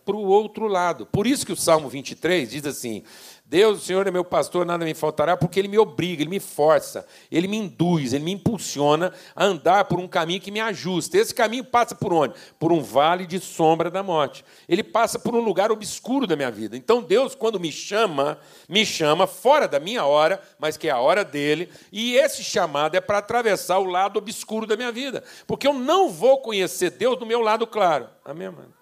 para 0.06 0.16
o 0.16 0.24
outro 0.24 0.68
lado. 0.68 1.04
Por 1.04 1.26
isso 1.26 1.44
que 1.44 1.52
o 1.52 1.56
Salmo 1.56 1.88
23 1.88 2.48
diz 2.48 2.64
assim: 2.64 3.02
Deus, 3.48 3.78
o 3.78 3.84
Senhor 3.84 4.04
é 4.04 4.10
meu 4.10 4.24
pastor, 4.24 4.66
nada 4.66 4.84
me 4.84 4.92
faltará, 4.92 5.36
porque 5.36 5.60
Ele 5.60 5.68
me 5.68 5.78
obriga, 5.78 6.20
Ele 6.20 6.30
me 6.30 6.40
força, 6.40 7.06
Ele 7.30 7.46
me 7.46 7.56
induz, 7.56 8.12
Ele 8.12 8.24
me 8.24 8.32
impulsiona 8.32 9.12
a 9.36 9.44
andar 9.44 9.84
por 9.84 10.00
um 10.00 10.08
caminho 10.08 10.40
que 10.40 10.50
me 10.50 10.58
ajusta. 10.58 11.16
Esse 11.16 11.32
caminho 11.32 11.62
passa 11.62 11.94
por 11.94 12.12
onde? 12.12 12.34
Por 12.58 12.72
um 12.72 12.82
vale 12.82 13.24
de 13.24 13.38
sombra 13.38 13.88
da 13.88 14.02
morte. 14.02 14.44
Ele 14.68 14.82
passa 14.82 15.16
por 15.16 15.32
um 15.32 15.40
lugar 15.40 15.70
obscuro 15.70 16.26
da 16.26 16.34
minha 16.34 16.50
vida. 16.50 16.76
Então 16.76 17.00
Deus, 17.00 17.36
quando 17.36 17.60
me 17.60 17.70
chama, 17.70 18.36
me 18.68 18.84
chama 18.84 19.28
fora 19.28 19.68
da 19.68 19.78
minha 19.78 20.04
hora, 20.04 20.42
mas 20.58 20.76
que 20.76 20.88
é 20.88 20.90
a 20.90 20.98
hora 20.98 21.24
dele, 21.24 21.70
e 21.92 22.16
esse 22.16 22.42
chamado 22.42 22.96
é 22.96 23.00
para 23.00 23.18
atravessar 23.18 23.78
o 23.78 23.84
lado 23.84 24.18
obscuro 24.18 24.66
da 24.66 24.76
minha 24.76 24.90
vida, 24.90 25.22
porque 25.46 25.68
eu 25.68 25.72
não 25.72 26.10
vou 26.10 26.40
conhecer 26.40 26.90
Deus 26.90 27.16
do 27.16 27.24
meu 27.24 27.40
lado 27.40 27.64
claro. 27.64 28.08
Amém, 28.24 28.50
mano? 28.50 28.74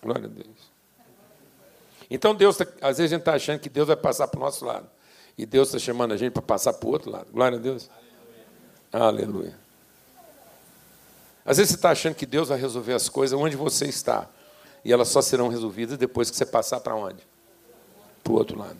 Glória 0.00 0.26
a 0.26 0.28
Deus. 0.28 0.69
Então, 2.10 2.34
Deus, 2.34 2.56
tá, 2.56 2.66
às 2.80 2.98
vezes 2.98 3.12
a 3.12 3.16
gente 3.16 3.20
está 3.20 3.34
achando 3.34 3.60
que 3.60 3.68
Deus 3.68 3.86
vai 3.86 3.96
passar 3.96 4.26
para 4.26 4.38
o 4.38 4.42
nosso 4.42 4.64
lado. 4.64 4.88
E 5.38 5.46
Deus 5.46 5.68
está 5.68 5.78
chamando 5.78 6.12
a 6.12 6.16
gente 6.16 6.32
para 6.32 6.42
passar 6.42 6.72
para 6.72 6.88
o 6.88 6.92
outro 6.92 7.10
lado. 7.10 7.28
Glória 7.32 7.56
a 7.56 7.60
Deus. 7.60 7.88
Aleluia. 8.92 9.26
Aleluia. 9.26 9.58
Às 11.44 11.56
vezes 11.56 11.70
você 11.70 11.76
está 11.76 11.90
achando 11.90 12.14
que 12.14 12.26
Deus 12.26 12.48
vai 12.48 12.58
resolver 12.58 12.94
as 12.94 13.08
coisas 13.08 13.38
onde 13.38 13.56
você 13.56 13.86
está. 13.86 14.28
E 14.84 14.92
elas 14.92 15.08
só 15.08 15.22
serão 15.22 15.48
resolvidas 15.48 15.96
depois 15.96 16.30
que 16.30 16.36
você 16.36 16.44
passar 16.44 16.80
para 16.80 16.94
onde? 16.94 17.26
Para 18.22 18.32
o 18.32 18.36
outro 18.36 18.58
lado. 18.58 18.76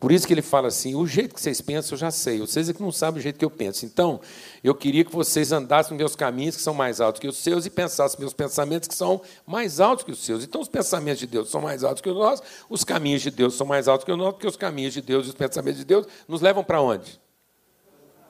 Por 0.00 0.10
isso 0.10 0.26
que 0.26 0.32
ele 0.32 0.40
fala 0.40 0.68
assim: 0.68 0.94
o 0.94 1.06
jeito 1.06 1.34
que 1.34 1.40
vocês 1.40 1.60
pensam 1.60 1.94
eu 1.94 1.98
já 1.98 2.10
sei, 2.10 2.40
vocês 2.40 2.70
é 2.70 2.72
que 2.72 2.80
não 2.80 2.90
sabem 2.90 3.20
o 3.20 3.22
jeito 3.22 3.38
que 3.38 3.44
eu 3.44 3.50
penso. 3.50 3.84
Então, 3.84 4.18
eu 4.64 4.74
queria 4.74 5.04
que 5.04 5.12
vocês 5.12 5.52
andassem 5.52 5.92
nos 5.92 5.98
meus 5.98 6.16
caminhos 6.16 6.56
que 6.56 6.62
são 6.62 6.72
mais 6.72 7.02
altos 7.02 7.20
que 7.20 7.28
os 7.28 7.36
seus 7.36 7.66
e 7.66 7.70
pensassem 7.70 8.18
meus 8.18 8.32
pensamentos 8.32 8.88
que 8.88 8.94
são 8.94 9.20
mais 9.46 9.78
altos 9.78 10.02
que 10.02 10.10
os 10.10 10.24
seus. 10.24 10.42
Então, 10.42 10.58
os 10.58 10.68
pensamentos 10.68 11.20
de 11.20 11.26
Deus 11.26 11.50
são 11.50 11.60
mais 11.60 11.84
altos 11.84 12.00
que 12.00 12.08
os 12.08 12.16
nossos, 12.16 12.46
os 12.70 12.82
caminhos 12.82 13.20
de 13.20 13.30
Deus 13.30 13.54
são 13.54 13.66
mais 13.66 13.88
altos 13.88 14.06
que 14.06 14.10
os 14.10 14.16
nossos, 14.16 14.32
porque 14.32 14.46
os 14.46 14.56
caminhos 14.56 14.94
de 14.94 15.02
Deus 15.02 15.26
e 15.26 15.28
os 15.28 15.34
pensamentos 15.34 15.78
de 15.78 15.84
Deus 15.84 16.06
nos 16.26 16.40
levam 16.40 16.64
para 16.64 16.80
onde? 16.80 17.20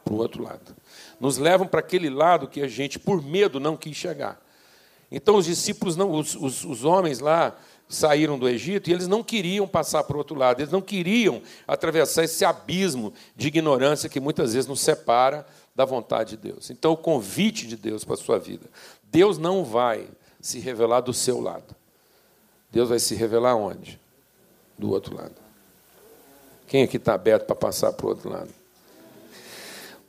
Para 0.05 0.13
o 0.13 0.17
outro 0.17 0.43
lado. 0.43 0.75
Nos 1.21 1.39
levam 1.39 1.69
para 1.69 1.79
aquele 1.79 2.11
lado 2.11 2.49
que 2.49 2.61
a 2.63 2.67
gente, 2.67 2.99
por 2.99 3.23
medo, 3.23 3.61
não 3.61 3.77
quis 3.77 3.97
chegar. 3.97 4.41
Então, 5.09 5.37
os 5.37 5.47
discípulos, 5.47 5.97
não, 5.97 6.11
os, 6.11 6.35
os, 6.35 6.65
os 6.65 6.85
homens 6.85 7.21
lá, 7.21 7.57
saíram 7.91 8.39
do 8.39 8.49
Egito 8.49 8.89
e 8.89 8.93
eles 8.93 9.09
não 9.09 9.23
queriam 9.23 9.67
passar 9.67 10.05
para 10.05 10.15
o 10.15 10.19
outro 10.19 10.37
lado, 10.37 10.61
eles 10.61 10.73
não 10.73 10.81
queriam 10.81 11.43
atravessar 11.67 12.23
esse 12.23 12.45
abismo 12.45 13.13
de 13.37 13.49
ignorância 13.49 14.09
que 14.09 14.21
muitas 14.21 14.55
vezes 14.55 14.69
nos 14.69 14.81
separa 14.81 15.45
da 15.75 15.85
vontade 15.85 16.37
de 16.37 16.49
Deus. 16.51 16.71
Então, 16.71 16.93
o 16.93 16.97
convite 16.97 17.67
de 17.67 17.77
Deus 17.77 18.05
para 18.05 18.15
a 18.15 18.19
sua 18.19 18.39
vida: 18.39 18.67
Deus 19.03 19.39
não 19.39 19.65
vai 19.65 20.07
se 20.41 20.61
revelar 20.61 21.01
do 21.01 21.13
seu 21.13 21.41
lado, 21.41 21.75
Deus 22.71 22.89
vai 22.89 23.01
se 23.01 23.17
revelar 23.17 23.57
onde? 23.57 24.01
Do 24.79 24.91
outro 24.91 25.17
lado. 25.17 25.35
Quem 26.69 26.85
aqui 26.85 26.97
está 26.97 27.15
aberto 27.15 27.45
para 27.45 27.57
passar 27.57 27.93
para 27.93 28.07
o 28.07 28.09
outro 28.11 28.31
lado? 28.31 28.51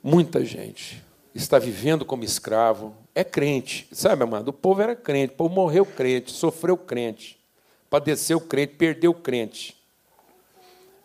Muita 0.00 0.44
gente 0.44 1.02
está 1.34 1.58
vivendo 1.58 2.04
como 2.04 2.22
escravo, 2.22 2.94
é 3.14 3.24
crente, 3.24 3.88
sabe, 3.90 4.22
amado? 4.22 4.48
O 4.48 4.52
povo 4.52 4.80
era 4.80 4.94
crente, 4.94 5.34
o 5.34 5.36
povo 5.36 5.52
morreu 5.52 5.84
crente, 5.84 6.30
sofreu 6.30 6.76
crente 6.76 7.41
padeceu 7.92 8.38
o 8.38 8.40
crente, 8.40 8.72
perdeu 8.76 9.10
o 9.10 9.14
crente. 9.14 9.76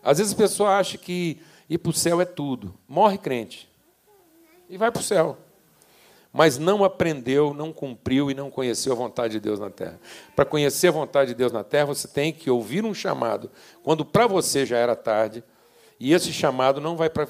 Às 0.01 0.19
vezes 0.19 0.31
a 0.31 0.37
pessoa 0.37 0.77
acha 0.77 0.97
que 0.97 1.37
ir 1.69 1.77
para 1.79 1.89
o 1.89 1.93
céu 1.93 2.21
é 2.21 2.25
tudo. 2.25 2.73
Morre 2.87 3.17
crente. 3.17 3.69
e 4.69 4.77
vai 4.77 4.89
para 4.89 5.01
o 5.01 5.03
céu. 5.03 5.37
Mas 6.31 6.57
não 6.57 6.85
aprendeu, 6.85 7.53
não 7.53 7.73
cumpriu 7.73 8.31
e 8.31 8.33
não 8.33 8.49
conheceu 8.49 8.93
a 8.93 8.95
vontade 8.95 9.33
de 9.33 9.39
Deus 9.41 9.59
na 9.59 9.69
terra. 9.69 9.99
Para 10.33 10.45
conhecer 10.45 10.87
a 10.87 10.91
vontade 10.91 11.31
de 11.31 11.35
Deus 11.35 11.51
na 11.51 11.61
terra, 11.61 11.87
você 11.87 12.07
tem 12.07 12.31
que 12.31 12.49
ouvir 12.49 12.85
um 12.85 12.93
chamado, 12.93 13.51
quando 13.83 14.05
para 14.05 14.25
você 14.25 14.65
já 14.65 14.77
era 14.77 14.95
tarde, 14.95 15.43
e 15.99 16.13
esse 16.13 16.31
chamado 16.31 16.79
não 16.79 16.95
vai 16.95 17.09
para 17.09 17.27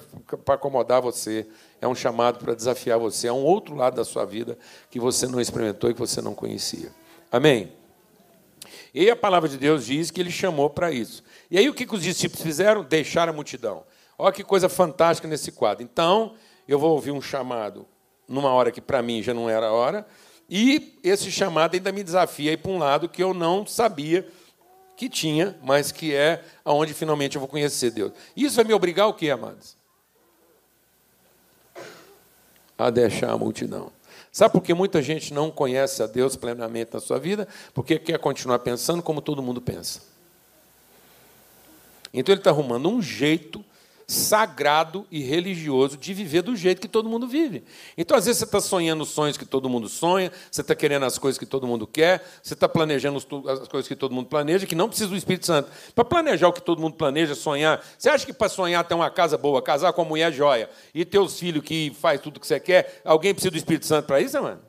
acomodar 0.47 1.01
você, 1.01 1.47
é 1.81 1.87
um 1.87 1.95
chamado 1.95 2.37
para 2.37 2.53
desafiar 2.53 2.99
você, 2.99 3.27
é 3.27 3.33
um 3.33 3.43
outro 3.43 3.75
lado 3.75 3.95
da 3.95 4.03
sua 4.03 4.25
vida 4.25 4.57
que 4.91 4.99
você 4.99 5.25
não 5.25 5.39
experimentou 5.39 5.89
e 5.89 5.93
que 5.93 5.99
você 5.99 6.21
não 6.21 6.35
conhecia. 6.35 6.91
Amém? 7.31 7.76
E 8.93 9.09
a 9.09 9.15
palavra 9.15 9.49
de 9.49 9.57
Deus 9.57 9.85
diz 9.85 10.11
que 10.11 10.21
ele 10.21 10.31
chamou 10.31 10.69
para 10.69 10.91
isso. 10.91 11.23
E 11.49 11.57
aí 11.57 11.69
o 11.69 11.73
que, 11.73 11.85
que 11.85 11.95
os 11.95 12.01
discípulos 12.01 12.43
fizeram? 12.43 12.83
Deixaram 12.83 13.31
a 13.31 13.35
multidão. 13.35 13.83
Olha 14.17 14.33
que 14.33 14.43
coisa 14.43 14.67
fantástica 14.67 15.27
nesse 15.27 15.51
quadro. 15.51 15.83
Então, 15.83 16.33
eu 16.67 16.79
vou 16.79 16.91
ouvir 16.91 17.11
um 17.11 17.21
chamado 17.21 17.85
numa 18.27 18.51
hora 18.51 18.71
que 18.71 18.81
para 18.81 19.01
mim 19.01 19.23
já 19.23 19.33
não 19.33 19.49
era 19.49 19.71
hora, 19.71 20.05
e 20.49 20.99
esse 21.03 21.31
chamado 21.31 21.75
ainda 21.75 21.91
me 21.91 22.03
desafia 22.03 22.51
a 22.51 22.53
ir 22.53 22.57
para 22.57 22.71
um 22.71 22.77
lado 22.77 23.09
que 23.09 23.23
eu 23.23 23.33
não 23.33 23.65
sabia 23.65 24.27
que 24.95 25.07
tinha, 25.07 25.57
mas 25.61 25.91
que 25.91 26.13
é 26.13 26.43
aonde 26.65 26.93
finalmente 26.93 27.35
eu 27.35 27.39
vou 27.39 27.47
conhecer 27.47 27.91
Deus. 27.91 28.11
Isso 28.35 28.55
vai 28.55 28.65
me 28.65 28.73
obrigar 28.73 29.07
o 29.07 29.13
quê, 29.13 29.29
amados? 29.29 29.77
A 32.77 32.89
deixar 32.89 33.31
a 33.31 33.37
multidão. 33.37 33.91
Sabe 34.31 34.51
por 34.51 34.61
que 34.61 34.73
muita 34.73 35.01
gente 35.01 35.33
não 35.33 35.49
conhece 35.49 36.03
a 36.03 36.07
Deus 36.07 36.35
plenamente 36.35 36.93
na 36.93 36.99
sua 36.99 37.17
vida? 37.19 37.47
Porque 37.73 37.97
quer 37.97 38.19
continuar 38.19 38.59
pensando 38.59 39.01
como 39.01 39.21
todo 39.21 39.41
mundo 39.41 39.61
pensa. 39.61 40.01
Então 42.13 42.33
ele 42.33 42.39
está 42.39 42.49
arrumando 42.49 42.89
um 42.89 43.01
jeito 43.01 43.63
sagrado 44.09 45.05
e 45.11 45.21
religioso 45.21 45.97
de 45.97 46.13
viver 46.13 46.41
do 46.41 46.55
jeito 46.55 46.79
que 46.79 46.87
todo 46.87 47.09
mundo 47.09 47.27
vive. 47.27 47.65
Então, 47.97 48.17
às 48.17 48.25
vezes, 48.25 48.39
você 48.39 48.45
está 48.45 48.61
sonhando 48.61 49.03
os 49.03 49.09
sonhos 49.09 49.35
que 49.35 49.45
todo 49.45 49.67
mundo 49.67 49.89
sonha, 49.89 50.31
você 50.49 50.61
está 50.61 50.73
querendo 50.73 51.03
as 51.03 51.17
coisas 51.17 51.37
que 51.37 51.45
todo 51.45 51.67
mundo 51.67 51.85
quer, 51.85 52.25
você 52.41 52.53
está 52.53 52.69
planejando 52.69 53.17
as 53.17 53.67
coisas 53.67 53.85
que 53.85 53.97
todo 53.97 54.13
mundo 54.13 54.27
planeja, 54.27 54.65
que 54.65 54.75
não 54.75 54.87
precisa 54.87 55.09
do 55.09 55.17
Espírito 55.17 55.45
Santo. 55.45 55.69
Para 55.93 56.05
planejar 56.05 56.47
o 56.47 56.53
que 56.53 56.61
todo 56.61 56.81
mundo 56.81 56.95
planeja, 56.95 57.35
sonhar, 57.35 57.83
você 57.97 58.09
acha 58.09 58.25
que 58.25 58.31
para 58.31 58.47
sonhar 58.47 58.87
ter 58.87 58.93
uma 58.93 59.09
casa 59.09 59.37
boa, 59.37 59.61
casar 59.61 59.91
com 59.91 60.03
uma 60.03 60.07
mulher 60.07 60.31
joia 60.31 60.69
e 60.93 61.03
ter 61.03 61.19
os 61.19 61.37
filhos 61.37 61.61
que 61.61 61.93
faz 61.99 62.21
tudo 62.21 62.37
o 62.37 62.39
que 62.39 62.47
você 62.47 62.61
quer, 62.61 63.01
alguém 63.03 63.33
precisa 63.33 63.51
do 63.51 63.57
Espírito 63.57 63.85
Santo 63.85 64.05
para 64.05 64.21
isso, 64.21 64.41
mano? 64.41 64.61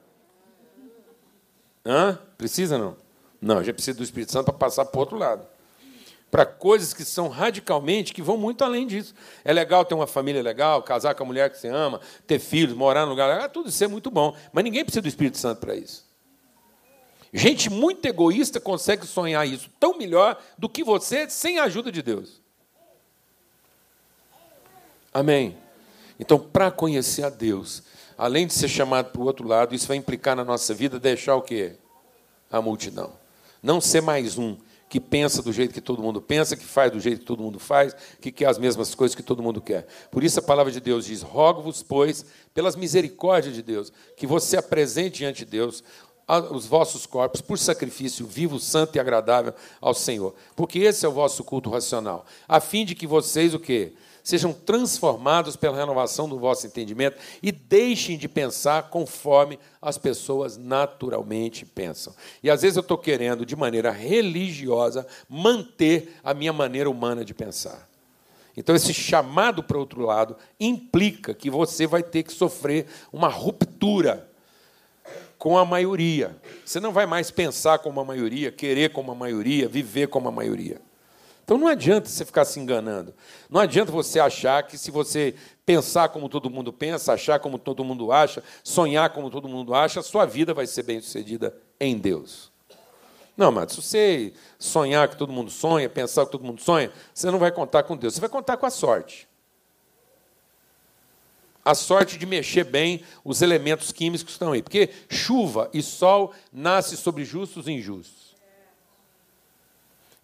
Hã? 1.86 2.18
Precisa 2.36 2.76
não? 2.76 2.96
Não, 3.40 3.62
já 3.62 3.72
precisa 3.72 3.96
do 3.96 4.02
Espírito 4.02 4.32
Santo 4.32 4.46
para 4.46 4.54
passar 4.54 4.84
para 4.84 4.98
o 4.98 5.00
outro 5.00 5.16
lado 5.16 5.46
para 6.30 6.44
coisas 6.44 6.92
que 6.92 7.04
são 7.04 7.28
radicalmente, 7.28 8.12
que 8.12 8.22
vão 8.22 8.36
muito 8.36 8.62
além 8.62 8.86
disso. 8.86 9.14
É 9.44 9.52
legal 9.52 9.84
ter 9.84 9.94
uma 9.94 10.06
família 10.06 10.42
legal, 10.42 10.82
casar 10.82 11.14
com 11.14 11.22
a 11.22 11.26
mulher 11.26 11.50
que 11.50 11.58
você 11.58 11.68
ama, 11.68 12.00
ter 12.26 12.38
filhos, 12.38 12.76
morar 12.76 13.04
no 13.04 13.10
lugar 13.10 13.28
legal, 13.28 13.48
tudo 13.48 13.68
isso 13.68 13.82
é 13.82 13.88
muito 13.88 14.10
bom. 14.10 14.36
Mas 14.52 14.64
ninguém 14.64 14.84
precisa 14.84 15.02
do 15.02 15.08
Espírito 15.08 15.38
Santo 15.38 15.60
para 15.60 15.74
isso. 15.74 16.06
Gente 17.32 17.68
muito 17.68 18.04
egoísta 18.06 18.58
consegue 18.58 19.06
sonhar 19.06 19.46
isso 19.46 19.70
tão 19.78 19.98
melhor 19.98 20.40
do 20.56 20.68
que 20.68 20.82
você 20.82 21.28
sem 21.28 21.58
a 21.58 21.64
ajuda 21.64 21.92
de 21.92 22.02
Deus. 22.02 22.40
Amém. 25.12 25.56
Então, 26.18 26.38
para 26.38 26.70
conhecer 26.70 27.22
a 27.22 27.30
Deus, 27.30 27.82
além 28.16 28.46
de 28.46 28.54
ser 28.54 28.68
chamado 28.68 29.10
para 29.10 29.20
o 29.20 29.24
outro 29.24 29.46
lado, 29.46 29.74
isso 29.74 29.86
vai 29.86 29.96
implicar 29.96 30.34
na 30.36 30.44
nossa 30.44 30.74
vida 30.74 30.98
deixar 30.98 31.36
o 31.36 31.42
quê? 31.42 31.76
A 32.50 32.60
multidão. 32.60 33.12
Não 33.62 33.80
ser 33.80 34.00
mais 34.00 34.38
um, 34.38 34.56
que 34.88 34.98
pensa 34.98 35.42
do 35.42 35.52
jeito 35.52 35.74
que 35.74 35.80
todo 35.80 36.02
mundo 36.02 36.20
pensa, 36.20 36.56
que 36.56 36.64
faz 36.64 36.90
do 36.90 36.98
jeito 36.98 37.20
que 37.20 37.26
todo 37.26 37.42
mundo 37.42 37.58
faz, 37.58 37.94
que 38.20 38.32
quer 38.32 38.46
as 38.46 38.58
mesmas 38.58 38.94
coisas 38.94 39.14
que 39.14 39.22
todo 39.22 39.42
mundo 39.42 39.60
quer. 39.60 39.86
Por 40.10 40.24
isso 40.24 40.38
a 40.38 40.42
palavra 40.42 40.72
de 40.72 40.80
Deus 40.80 41.04
diz: 41.04 41.22
Rogo-vos, 41.22 41.82
pois, 41.82 42.24
pelas 42.54 42.74
misericórdias 42.74 43.54
de 43.54 43.62
Deus, 43.62 43.92
que 44.16 44.26
você 44.26 44.56
apresente 44.56 45.18
diante 45.18 45.44
de 45.44 45.50
Deus 45.50 45.84
os 46.50 46.66
vossos 46.66 47.06
corpos 47.06 47.40
por 47.40 47.58
sacrifício 47.58 48.26
vivo, 48.26 48.58
santo 48.58 48.96
e 48.96 49.00
agradável 49.00 49.54
ao 49.80 49.94
Senhor. 49.94 50.34
Porque 50.54 50.78
esse 50.80 51.06
é 51.06 51.08
o 51.08 51.12
vosso 51.12 51.42
culto 51.42 51.70
racional, 51.70 52.26
a 52.46 52.60
fim 52.60 52.84
de 52.84 52.94
que 52.94 53.06
vocês 53.06 53.54
o 53.54 53.58
quê? 53.58 53.92
Sejam 54.28 54.52
transformados 54.52 55.56
pela 55.56 55.78
renovação 55.78 56.28
do 56.28 56.38
vosso 56.38 56.66
entendimento 56.66 57.16
e 57.42 57.50
deixem 57.50 58.18
de 58.18 58.28
pensar 58.28 58.90
conforme 58.90 59.58
as 59.80 59.96
pessoas 59.96 60.58
naturalmente 60.58 61.64
pensam. 61.64 62.14
E 62.42 62.50
às 62.50 62.60
vezes 62.60 62.76
eu 62.76 62.82
estou 62.82 62.98
querendo, 62.98 63.46
de 63.46 63.56
maneira 63.56 63.90
religiosa, 63.90 65.06
manter 65.26 66.14
a 66.22 66.34
minha 66.34 66.52
maneira 66.52 66.90
humana 66.90 67.24
de 67.24 67.32
pensar. 67.32 67.88
Então, 68.54 68.76
esse 68.76 68.92
chamado 68.92 69.62
para 69.62 69.78
outro 69.78 70.02
lado 70.02 70.36
implica 70.60 71.32
que 71.32 71.48
você 71.48 71.86
vai 71.86 72.02
ter 72.02 72.22
que 72.22 72.32
sofrer 72.32 72.84
uma 73.10 73.28
ruptura 73.28 74.28
com 75.38 75.56
a 75.56 75.64
maioria. 75.64 76.36
Você 76.66 76.78
não 76.80 76.92
vai 76.92 77.06
mais 77.06 77.30
pensar 77.30 77.78
como 77.78 77.98
a 77.98 78.04
maioria, 78.04 78.52
querer 78.52 78.92
como 78.92 79.10
a 79.10 79.14
maioria, 79.14 79.66
viver 79.66 80.08
como 80.08 80.28
a 80.28 80.32
maioria. 80.32 80.86
Então 81.48 81.56
não 81.56 81.66
adianta 81.66 82.10
você 82.10 82.26
ficar 82.26 82.44
se 82.44 82.60
enganando. 82.60 83.14
Não 83.48 83.58
adianta 83.58 83.90
você 83.90 84.20
achar 84.20 84.62
que 84.64 84.76
se 84.76 84.90
você 84.90 85.34
pensar 85.64 86.10
como 86.10 86.28
todo 86.28 86.50
mundo 86.50 86.70
pensa, 86.70 87.14
achar 87.14 87.40
como 87.40 87.58
todo 87.58 87.82
mundo 87.82 88.12
acha, 88.12 88.44
sonhar 88.62 89.08
como 89.14 89.30
todo 89.30 89.48
mundo 89.48 89.72
acha, 89.72 90.00
a 90.00 90.02
sua 90.02 90.26
vida 90.26 90.52
vai 90.52 90.66
ser 90.66 90.82
bem-sucedida 90.82 91.56
em 91.80 91.96
Deus. 91.96 92.52
Não, 93.34 93.50
mas 93.50 93.72
se 93.72 93.80
você 93.80 94.34
sonhar 94.58 95.08
que 95.08 95.16
todo 95.16 95.32
mundo 95.32 95.50
sonha, 95.50 95.88
pensar 95.88 96.26
que 96.26 96.32
todo 96.32 96.44
mundo 96.44 96.60
sonha, 96.60 96.92
você 97.14 97.30
não 97.30 97.38
vai 97.38 97.50
contar 97.50 97.82
com 97.82 97.96
Deus, 97.96 98.12
você 98.12 98.20
vai 98.20 98.28
contar 98.28 98.58
com 98.58 98.66
a 98.66 98.70
sorte. 98.70 99.26
A 101.64 101.74
sorte 101.74 102.18
de 102.18 102.26
mexer 102.26 102.64
bem 102.64 103.02
os 103.24 103.40
elementos 103.40 103.90
químicos 103.90 104.22
que 104.22 104.30
estão 104.30 104.52
aí. 104.52 104.62
Porque 104.62 104.90
chuva 105.08 105.70
e 105.72 105.80
sol 105.80 106.34
nasce 106.52 106.94
sobre 106.94 107.24
justos 107.24 107.66
e 107.66 107.72
injustos. 107.72 108.27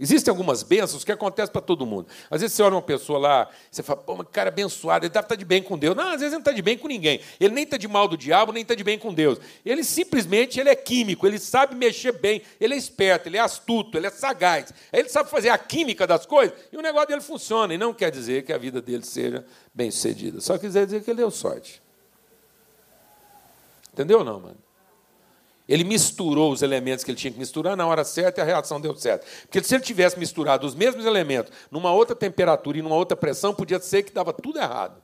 Existem 0.04 0.30
algumas 0.30 0.62
bênçãos 0.62 1.02
que 1.02 1.10
acontecem 1.10 1.50
para 1.50 1.62
todo 1.62 1.86
mundo. 1.86 2.08
Às 2.30 2.42
vezes 2.42 2.54
você 2.54 2.62
olha 2.62 2.74
uma 2.74 2.82
pessoa 2.82 3.18
lá, 3.18 3.48
você 3.70 3.82
fala, 3.82 4.00
pô, 4.02 4.14
mas 4.16 4.26
cara 4.30 4.50
abençoado, 4.50 5.06
ele 5.06 5.12
deve 5.12 5.24
estar 5.24 5.34
de 5.34 5.46
bem 5.46 5.62
com 5.62 5.78
Deus. 5.78 5.96
Não, 5.96 6.08
às 6.08 6.20
vezes 6.20 6.26
ele 6.26 6.32
não 6.32 6.38
está 6.40 6.52
de 6.52 6.60
bem 6.60 6.76
com 6.76 6.86
ninguém. 6.86 7.20
Ele 7.40 7.54
nem 7.54 7.64
está 7.64 7.78
de 7.78 7.88
mal 7.88 8.06
do 8.06 8.14
diabo, 8.14 8.52
nem 8.52 8.60
está 8.60 8.74
de 8.74 8.84
bem 8.84 8.98
com 8.98 9.14
Deus. 9.14 9.38
Ele 9.64 9.82
simplesmente 9.82 10.60
ele 10.60 10.68
é 10.68 10.74
químico, 10.74 11.26
ele 11.26 11.38
sabe 11.38 11.74
mexer 11.74 12.12
bem, 12.12 12.42
ele 12.60 12.74
é 12.74 12.76
esperto, 12.76 13.30
ele 13.30 13.38
é 13.38 13.40
astuto, 13.40 13.96
ele 13.96 14.06
é 14.06 14.10
sagaz. 14.10 14.74
Ele 14.92 15.08
sabe 15.08 15.30
fazer 15.30 15.48
a 15.48 15.56
química 15.56 16.06
das 16.06 16.26
coisas 16.26 16.54
e 16.70 16.76
o 16.76 16.82
negócio 16.82 17.08
dele 17.08 17.22
funciona. 17.22 17.72
E 17.72 17.78
não 17.78 17.94
quer 17.94 18.10
dizer 18.10 18.44
que 18.44 18.52
a 18.52 18.58
vida 18.58 18.82
dele 18.82 19.04
seja 19.04 19.42
bem 19.72 19.90
sucedida. 19.90 20.38
Só 20.42 20.58
quer 20.58 20.66
dizer 20.66 21.02
que 21.02 21.10
ele 21.10 21.16
deu 21.16 21.30
sorte. 21.30 21.82
Entendeu 23.90 24.22
não, 24.22 24.38
mano? 24.38 24.58
Ele 25.68 25.84
misturou 25.84 26.52
os 26.52 26.62
elementos 26.62 27.04
que 27.04 27.10
ele 27.10 27.18
tinha 27.18 27.32
que 27.32 27.38
misturar 27.38 27.76
na 27.76 27.86
hora 27.86 28.04
certa 28.04 28.40
e 28.40 28.42
a 28.42 28.44
reação 28.44 28.80
deu 28.80 28.94
certo. 28.94 29.26
Porque 29.42 29.62
se 29.62 29.74
ele 29.74 29.82
tivesse 29.82 30.18
misturado 30.18 30.66
os 30.66 30.74
mesmos 30.74 31.06
elementos 31.06 31.52
numa 31.70 31.92
outra 31.92 32.14
temperatura 32.14 32.78
e 32.78 32.82
numa 32.82 32.96
outra 32.96 33.16
pressão, 33.16 33.54
podia 33.54 33.80
ser 33.80 34.02
que 34.02 34.12
dava 34.12 34.32
tudo 34.32 34.58
errado. 34.58 35.03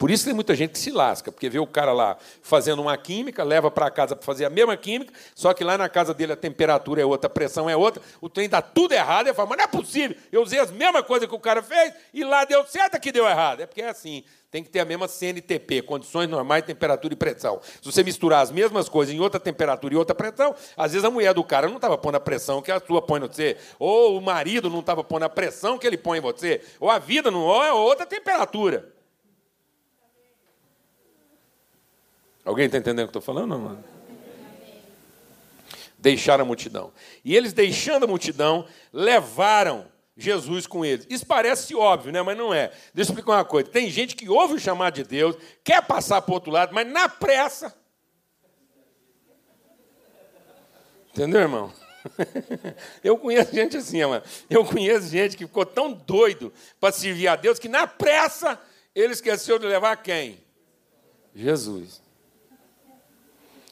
Por 0.00 0.10
isso 0.10 0.24
tem 0.24 0.32
muita 0.32 0.54
gente 0.54 0.70
que 0.70 0.78
se 0.78 0.90
lasca, 0.90 1.30
porque 1.30 1.50
vê 1.50 1.58
o 1.58 1.66
cara 1.66 1.92
lá 1.92 2.16
fazendo 2.40 2.80
uma 2.80 2.96
química, 2.96 3.44
leva 3.44 3.70
para 3.70 3.90
casa 3.90 4.16
para 4.16 4.24
fazer 4.24 4.46
a 4.46 4.50
mesma 4.50 4.74
química, 4.74 5.12
só 5.34 5.52
que 5.52 5.62
lá 5.62 5.76
na 5.76 5.90
casa 5.90 6.14
dele 6.14 6.32
a 6.32 6.36
temperatura 6.36 7.02
é 7.02 7.04
outra, 7.04 7.26
a 7.26 7.30
pressão 7.30 7.68
é 7.68 7.76
outra, 7.76 8.02
o 8.18 8.26
trem 8.26 8.48
dá 8.48 8.62
tudo 8.62 8.92
errado, 8.94 9.28
e 9.28 9.34
fala, 9.34 9.50
mas 9.50 9.58
não 9.58 9.64
é 9.64 9.68
possível, 9.68 10.16
eu 10.32 10.40
usei 10.40 10.58
as 10.58 10.70
mesmas 10.70 11.02
coisas 11.02 11.28
que 11.28 11.34
o 11.34 11.38
cara 11.38 11.62
fez 11.62 11.92
e 12.14 12.24
lá 12.24 12.46
deu 12.46 12.64
certo, 12.64 12.94
aqui 12.94 13.12
deu 13.12 13.28
errado. 13.28 13.60
É 13.60 13.66
porque 13.66 13.82
é 13.82 13.90
assim, 13.90 14.24
tem 14.50 14.64
que 14.64 14.70
ter 14.70 14.80
a 14.80 14.86
mesma 14.86 15.06
CNTP, 15.06 15.82
condições 15.82 16.30
normais, 16.30 16.64
temperatura 16.64 17.12
e 17.12 17.16
pressão. 17.18 17.60
Se 17.62 17.92
você 17.92 18.02
misturar 18.02 18.42
as 18.42 18.50
mesmas 18.50 18.88
coisas 18.88 19.14
em 19.14 19.20
outra 19.20 19.38
temperatura 19.38 19.92
e 19.92 19.98
outra 19.98 20.14
pressão, 20.14 20.54
às 20.78 20.92
vezes 20.92 21.04
a 21.04 21.10
mulher 21.10 21.34
do 21.34 21.44
cara 21.44 21.68
não 21.68 21.76
estava 21.76 21.98
pondo 21.98 22.14
a 22.14 22.20
pressão 22.20 22.62
que 22.62 22.72
a 22.72 22.80
sua 22.80 23.02
põe 23.02 23.20
no 23.20 23.26
você, 23.26 23.58
ou 23.78 24.16
o 24.16 24.22
marido 24.22 24.70
não 24.70 24.80
estava 24.80 25.04
pondo 25.04 25.24
a 25.24 25.28
pressão 25.28 25.76
que 25.76 25.86
ele 25.86 25.98
põe 25.98 26.16
em 26.16 26.22
você, 26.22 26.62
ou 26.80 26.88
a 26.88 26.98
vida 26.98 27.30
não 27.30 27.42
ou 27.42 27.62
é 27.62 27.70
outra 27.70 28.06
temperatura. 28.06 28.98
Alguém 32.50 32.66
está 32.66 32.78
entendendo 32.78 33.04
o 33.04 33.12
que 33.12 33.16
estou 33.16 33.22
falando, 33.22 33.56
mano? 33.56 33.84
Deixaram 35.96 36.42
a 36.42 36.44
multidão. 36.44 36.92
E 37.24 37.36
eles, 37.36 37.52
deixando 37.52 38.02
a 38.02 38.06
multidão, 38.08 38.66
levaram 38.92 39.86
Jesus 40.16 40.66
com 40.66 40.84
eles. 40.84 41.06
Isso 41.08 41.24
parece 41.24 41.76
óbvio, 41.76 42.10
né? 42.10 42.20
mas 42.22 42.36
não 42.36 42.52
é. 42.52 42.72
Deixa 42.92 43.12
eu 43.12 43.14
explicar 43.14 43.34
uma 43.34 43.44
coisa. 43.44 43.70
Tem 43.70 43.88
gente 43.88 44.16
que 44.16 44.28
ouve 44.28 44.54
o 44.54 44.58
chamado 44.58 44.94
de 44.94 45.04
Deus, 45.04 45.36
quer 45.62 45.80
passar 45.86 46.20
para 46.22 46.32
o 46.32 46.34
outro 46.34 46.50
lado, 46.50 46.74
mas 46.74 46.90
na 46.90 47.08
pressa. 47.08 47.72
Entendeu, 51.12 51.42
irmão? 51.42 51.72
Eu 53.04 53.16
conheço 53.16 53.54
gente 53.54 53.76
assim, 53.76 54.04
mano. 54.04 54.24
Eu 54.48 54.64
conheço 54.64 55.06
gente 55.06 55.36
que 55.36 55.46
ficou 55.46 55.64
tão 55.64 55.92
doido 55.92 56.52
para 56.80 56.90
servir 56.90 57.28
a 57.28 57.36
Deus 57.36 57.60
que 57.60 57.68
na 57.68 57.86
pressa 57.86 58.60
ele 58.92 59.12
esqueceu 59.12 59.56
de 59.56 59.66
levar 59.66 59.94
quem? 59.98 60.42
Jesus. 61.32 62.09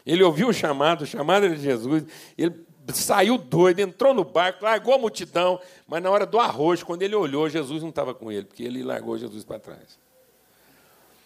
Ele 0.09 0.23
ouviu 0.23 0.49
o 0.49 0.55
chamado, 0.55 1.03
o 1.03 1.07
chamado 1.07 1.47
de 1.51 1.61
Jesus, 1.61 2.03
ele 2.39 2.65
saiu 2.95 3.37
doido, 3.37 3.81
entrou 3.81 4.15
no 4.15 4.25
barco, 4.25 4.65
largou 4.65 4.95
a 4.95 4.99
multidão, 4.99 5.61
mas 5.87 6.03
na 6.03 6.11
hora 6.11 6.25
do 6.25 6.41
arroz, 6.41 6.83
quando 6.83 7.03
ele 7.03 7.15
olhou, 7.15 7.47
Jesus 7.47 7.83
não 7.83 7.91
estava 7.91 8.15
com 8.15 8.33
ele, 8.33 8.47
porque 8.47 8.63
ele 8.63 8.83
largou 8.83 9.19
Jesus 9.19 9.45
para 9.45 9.59
trás. 9.59 9.99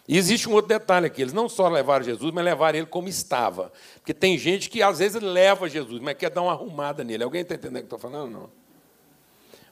E 0.05 0.17
existe 0.17 0.49
um 0.49 0.51
outro 0.51 0.67
detalhe 0.67 1.05
aqui: 1.05 1.21
eles 1.21 1.31
não 1.31 1.47
só 1.47 1.69
levaram 1.69 2.03
Jesus, 2.03 2.29
mas 2.33 2.43
levaram 2.43 2.79
ele 2.79 2.85
como 2.85 3.07
estava. 3.07 3.71
Porque 3.95 4.13
tem 4.13 4.37
gente 4.37 4.69
que 4.69 4.83
às 4.83 4.99
vezes 4.99 5.21
leva 5.21 5.69
Jesus, 5.69 6.01
mas 6.01 6.17
quer 6.17 6.29
dar 6.29 6.41
uma 6.41 6.51
arrumada 6.51 7.05
nele. 7.05 7.23
Alguém 7.23 7.41
está 7.41 7.55
entendendo 7.55 7.85
o 7.85 7.87
que 7.87 7.93
eu 7.93 7.97
estou 7.97 8.11
falando? 8.11 8.29
Não. 8.29 8.49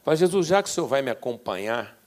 Fala, 0.03 0.15
Jesus, 0.15 0.47
já 0.47 0.63
que 0.63 0.69
o 0.69 0.71
senhor 0.71 0.87
vai 0.87 1.01
me 1.01 1.11
acompanhar, 1.11 1.99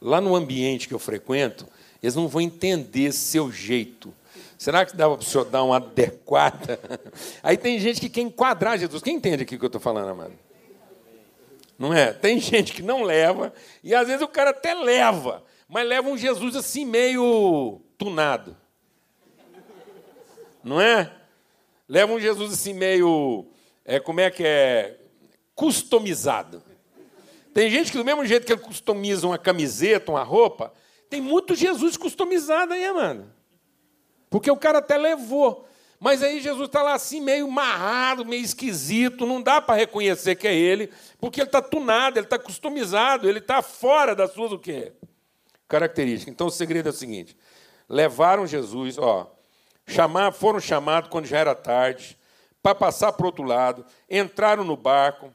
lá 0.00 0.20
no 0.20 0.36
ambiente 0.36 0.86
que 0.86 0.94
eu 0.94 0.98
frequento, 1.00 1.66
eles 2.00 2.14
não 2.14 2.28
vão 2.28 2.40
entender 2.40 3.10
seu 3.10 3.50
jeito. 3.50 4.14
Será 4.58 4.86
que 4.86 4.96
dá 4.96 5.08
para 5.08 5.18
o 5.18 5.22
senhor 5.22 5.44
dar 5.44 5.62
uma 5.62 5.76
adequada? 5.76 6.80
Aí 7.42 7.56
tem 7.56 7.78
gente 7.78 8.00
que 8.00 8.08
quer 8.08 8.22
enquadrar 8.22 8.78
Jesus. 8.78 9.02
Quem 9.02 9.16
entende 9.16 9.42
aqui 9.42 9.56
o 9.56 9.58
que 9.58 9.64
eu 9.64 9.68
estou 9.68 9.80
falando, 9.80 10.08
amado? 10.08 10.32
Não 11.78 11.92
é? 11.92 12.12
Tem 12.12 12.40
gente 12.40 12.72
que 12.72 12.82
não 12.82 13.02
leva, 13.02 13.52
e 13.84 13.94
às 13.94 14.06
vezes 14.06 14.22
o 14.22 14.28
cara 14.28 14.50
até 14.50 14.74
leva, 14.74 15.44
mas 15.68 15.86
leva 15.86 16.08
um 16.08 16.16
Jesus 16.16 16.56
assim 16.56 16.86
meio 16.86 17.82
tunado. 17.98 18.56
Não 20.64 20.80
é? 20.80 21.12
Leva 21.88 22.12
um 22.12 22.18
Jesus 22.18 22.52
assim 22.52 22.72
meio. 22.72 23.46
É, 23.84 24.00
como 24.00 24.20
é 24.20 24.30
que 24.30 24.42
é? 24.44 24.98
Customizado. 25.54 26.62
Tem 27.54 27.70
gente 27.70 27.90
que, 27.90 27.98
do 27.98 28.04
mesmo 28.04 28.24
jeito 28.26 28.44
que 28.44 28.52
ele 28.52 28.60
customiza 28.60 29.26
uma 29.26 29.38
camiseta, 29.38 30.12
uma 30.12 30.22
roupa, 30.22 30.72
tem 31.08 31.20
muito 31.20 31.54
Jesus 31.54 31.96
customizado 31.96 32.72
aí, 32.72 32.90
mano. 32.92 33.32
Porque 34.28 34.50
o 34.50 34.56
cara 34.56 34.78
até 34.78 34.96
levou. 34.96 35.66
Mas 35.98 36.22
aí 36.22 36.40
Jesus 36.40 36.66
está 36.66 36.82
lá 36.82 36.94
assim, 36.94 37.20
meio 37.20 37.50
marrado, 37.50 38.24
meio 38.24 38.42
esquisito, 38.42 39.24
não 39.24 39.40
dá 39.40 39.60
para 39.60 39.76
reconhecer 39.76 40.36
que 40.36 40.46
é 40.46 40.54
ele, 40.54 40.92
porque 41.18 41.40
ele 41.40 41.48
está 41.48 41.62
tunado, 41.62 42.18
ele 42.18 42.26
está 42.26 42.38
customizado, 42.38 43.28
ele 43.28 43.38
está 43.38 43.62
fora 43.62 44.14
das 44.14 44.32
suas 44.32 44.52
o 44.52 44.58
quê? 44.58 44.92
Características. 45.66 46.32
Então 46.32 46.48
o 46.48 46.50
segredo 46.50 46.88
é 46.88 46.90
o 46.90 46.94
seguinte: 46.94 47.36
levaram 47.88 48.46
Jesus, 48.46 48.98
ó, 48.98 49.34
chamar, 49.86 50.32
foram 50.32 50.60
chamados 50.60 51.08
quando 51.08 51.24
já 51.24 51.38
era 51.38 51.54
tarde, 51.54 52.18
para 52.62 52.74
passar 52.74 53.12
para 53.12 53.24
o 53.24 53.26
outro 53.26 53.44
lado, 53.44 53.86
entraram 54.10 54.64
no 54.64 54.76
barco, 54.76 55.34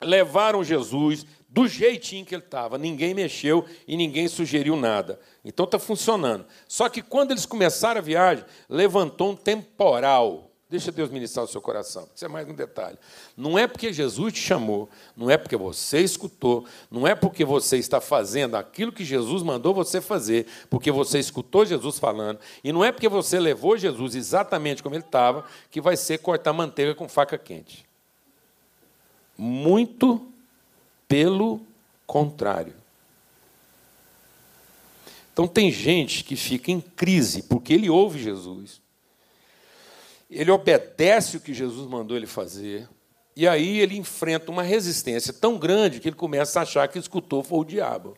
levaram 0.00 0.64
Jesus, 0.64 1.26
do 1.54 1.68
jeitinho 1.68 2.26
que 2.26 2.34
ele 2.34 2.42
estava. 2.42 2.76
Ninguém 2.76 3.14
mexeu 3.14 3.64
e 3.86 3.96
ninguém 3.96 4.26
sugeriu 4.26 4.74
nada. 4.74 5.20
Então 5.44 5.64
está 5.64 5.78
funcionando. 5.78 6.44
Só 6.66 6.88
que 6.88 7.00
quando 7.00 7.30
eles 7.30 7.46
começaram 7.46 8.00
a 8.00 8.02
viagem, 8.02 8.44
levantou 8.68 9.30
um 9.30 9.36
temporal. 9.36 10.50
Deixa 10.68 10.90
Deus 10.90 11.10
ministrar 11.10 11.44
o 11.44 11.48
seu 11.48 11.60
coração. 11.60 12.08
Isso 12.12 12.24
é 12.24 12.28
mais 12.28 12.48
um 12.48 12.54
detalhe. 12.54 12.98
Não 13.36 13.56
é 13.56 13.68
porque 13.68 13.92
Jesus 13.92 14.32
te 14.32 14.40
chamou, 14.40 14.88
não 15.16 15.30
é 15.30 15.36
porque 15.36 15.56
você 15.56 16.00
escutou, 16.00 16.66
não 16.90 17.06
é 17.06 17.14
porque 17.14 17.44
você 17.44 17.76
está 17.76 18.00
fazendo 18.00 18.56
aquilo 18.56 18.90
que 18.90 19.04
Jesus 19.04 19.44
mandou 19.44 19.72
você 19.72 20.00
fazer, 20.00 20.46
porque 20.68 20.90
você 20.90 21.20
escutou 21.20 21.64
Jesus 21.64 22.00
falando, 22.00 22.40
e 22.64 22.72
não 22.72 22.84
é 22.84 22.90
porque 22.90 23.08
você 23.08 23.38
levou 23.38 23.76
Jesus 23.76 24.16
exatamente 24.16 24.82
como 24.82 24.96
ele 24.96 25.04
estava, 25.04 25.44
que 25.70 25.80
vai 25.80 25.96
ser 25.96 26.18
cortar 26.18 26.52
manteiga 26.52 26.96
com 26.96 27.08
faca 27.08 27.38
quente. 27.38 27.86
Muito 29.38 30.33
pelo 31.08 31.60
contrário. 32.06 32.74
Então, 35.32 35.48
tem 35.48 35.70
gente 35.70 36.22
que 36.22 36.36
fica 36.36 36.70
em 36.70 36.80
crise 36.80 37.42
porque 37.42 37.72
ele 37.72 37.90
ouve 37.90 38.22
Jesus, 38.22 38.80
ele 40.30 40.50
obedece 40.50 41.36
o 41.36 41.40
que 41.40 41.52
Jesus 41.52 41.88
mandou 41.88 42.16
ele 42.16 42.26
fazer, 42.26 42.88
e 43.36 43.48
aí 43.48 43.80
ele 43.80 43.96
enfrenta 43.96 44.50
uma 44.50 44.62
resistência 44.62 45.32
tão 45.32 45.58
grande 45.58 45.98
que 45.98 46.08
ele 46.08 46.16
começa 46.16 46.60
a 46.60 46.62
achar 46.62 46.86
que 46.88 46.98
escutou 46.98 47.42
foi 47.42 47.58
o 47.58 47.64
diabo. 47.64 48.16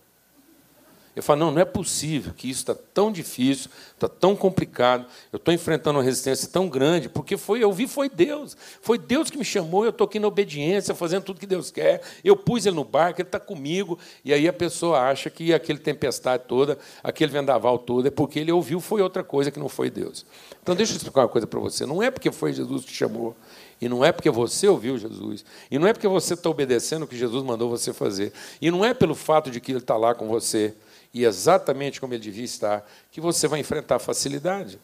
Eu 1.17 1.23
falo, 1.23 1.41
não, 1.41 1.51
não 1.51 1.63
é 1.63 1.65
possível 1.65 2.35
que 2.37 2.51
isso 2.51 2.61
está 2.61 2.75
tão 2.75 3.11
difícil, 3.11 3.71
está 3.95 4.07
tão 4.07 4.37
complicado, 4.37 5.07
eu 5.33 5.39
estou 5.39 5.53
enfrentando 5.55 5.99
uma 5.99 6.05
resistência 6.05 6.47
tão 6.47 6.69
grande, 6.69 7.09
porque 7.09 7.39
foi, 7.39 7.65
eu 7.65 7.73
vi, 7.73 7.87
foi 7.87 8.11
Deus. 8.11 8.55
Foi 8.83 8.99
Deus 8.99 9.31
que 9.31 9.39
me 9.39 9.45
chamou, 9.45 9.85
eu 9.85 9.91
estou 9.91 10.05
aqui 10.05 10.19
na 10.21 10.29
obediência, 10.29 10.95
fazendo 10.95 11.23
tudo 11.23 11.41
que 11.41 11.47
Deus 11.47 11.71
quer. 11.71 12.03
Eu 12.23 12.37
pus 12.37 12.67
ele 12.67 12.77
no 12.77 12.85
barco, 12.85 13.23
ele 13.23 13.29
está 13.29 13.41
comigo, 13.41 13.99
e 14.23 14.35
aí 14.35 14.47
a 14.47 14.53
pessoa 14.53 15.01
acha 15.01 15.31
que 15.31 15.55
aquele 15.55 15.79
tempestade 15.79 16.43
toda, 16.47 16.77
aquele 17.03 17.33
vendaval 17.33 17.79
todo, 17.79 18.07
é 18.07 18.11
porque 18.11 18.39
ele 18.39 18.53
ouviu, 18.53 18.79
foi 18.79 19.01
outra 19.01 19.25
coisa 19.25 19.51
que 19.51 19.59
não 19.59 19.71
foi 19.71 19.89
Deus. 19.89 20.27
Então 20.63 20.75
deixa 20.75 20.93
eu 20.93 20.97
explicar 20.99 21.23
uma 21.23 21.29
coisa 21.29 21.47
para 21.47 21.59
você. 21.59 21.87
Não 21.87 22.03
é 22.03 22.11
porque 22.11 22.31
foi 22.31 22.53
Jesus 22.53 22.85
que 22.85 22.93
chamou, 22.93 23.35
e 23.81 23.89
não 23.89 24.05
é 24.05 24.13
porque 24.13 24.29
você 24.29 24.69
ouviu 24.69 24.99
Jesus, 24.99 25.47
e 25.71 25.79
não 25.79 25.89
é 25.89 25.95
porque 25.95 26.09
você 26.09 26.35
está 26.35 26.51
obedecendo 26.51 27.05
o 27.05 27.07
que 27.07 27.17
Jesus 27.17 27.43
mandou 27.43 27.71
você 27.71 27.95
fazer, 27.95 28.35
e 28.61 28.71
não 28.71 28.85
é 28.85 28.93
pelo 28.93 29.15
fato 29.15 29.51
de 29.51 29.63
que 29.63 29.73
ele 29.73 29.79
está 29.79 29.97
lá 29.97 30.15
com 30.15 30.29
você 30.29 30.75
e 31.17 31.25
exatamente 31.25 31.99
como 31.99 32.13
ele 32.13 32.23
devia 32.23 32.45
estar, 32.45 32.87
que 33.11 33.23
você 33.23 33.49
vai 33.49 33.59
enfrentar 33.59 33.99
facilidade. 33.99 34.79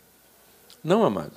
Não, 0.83 1.05
amado. 1.05 1.35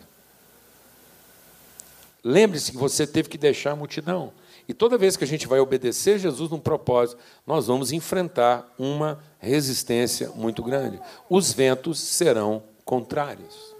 Lembre-se 2.24 2.72
que 2.72 2.78
você 2.78 3.06
teve 3.06 3.28
que 3.28 3.38
deixar 3.38 3.72
a 3.72 3.76
multidão. 3.76 4.32
E 4.70 4.74
toda 4.74 4.98
vez 4.98 5.18
que 5.18 5.26
a 5.26 5.28
gente 5.28 5.48
vai 5.48 5.60
obedecer 5.60 6.18
Jesus 6.18 6.50
num 6.50 6.62
propósito, 6.62 7.20
nós 7.46 7.68
vamos 7.68 7.92
enfrentar 7.92 8.74
uma 8.80 9.22
resistência 9.38 10.30
muito 10.30 10.64
grande. 10.64 10.98
Os 11.30 11.52
ventos 11.52 12.00
serão 12.00 12.64
contrários. 12.86 13.76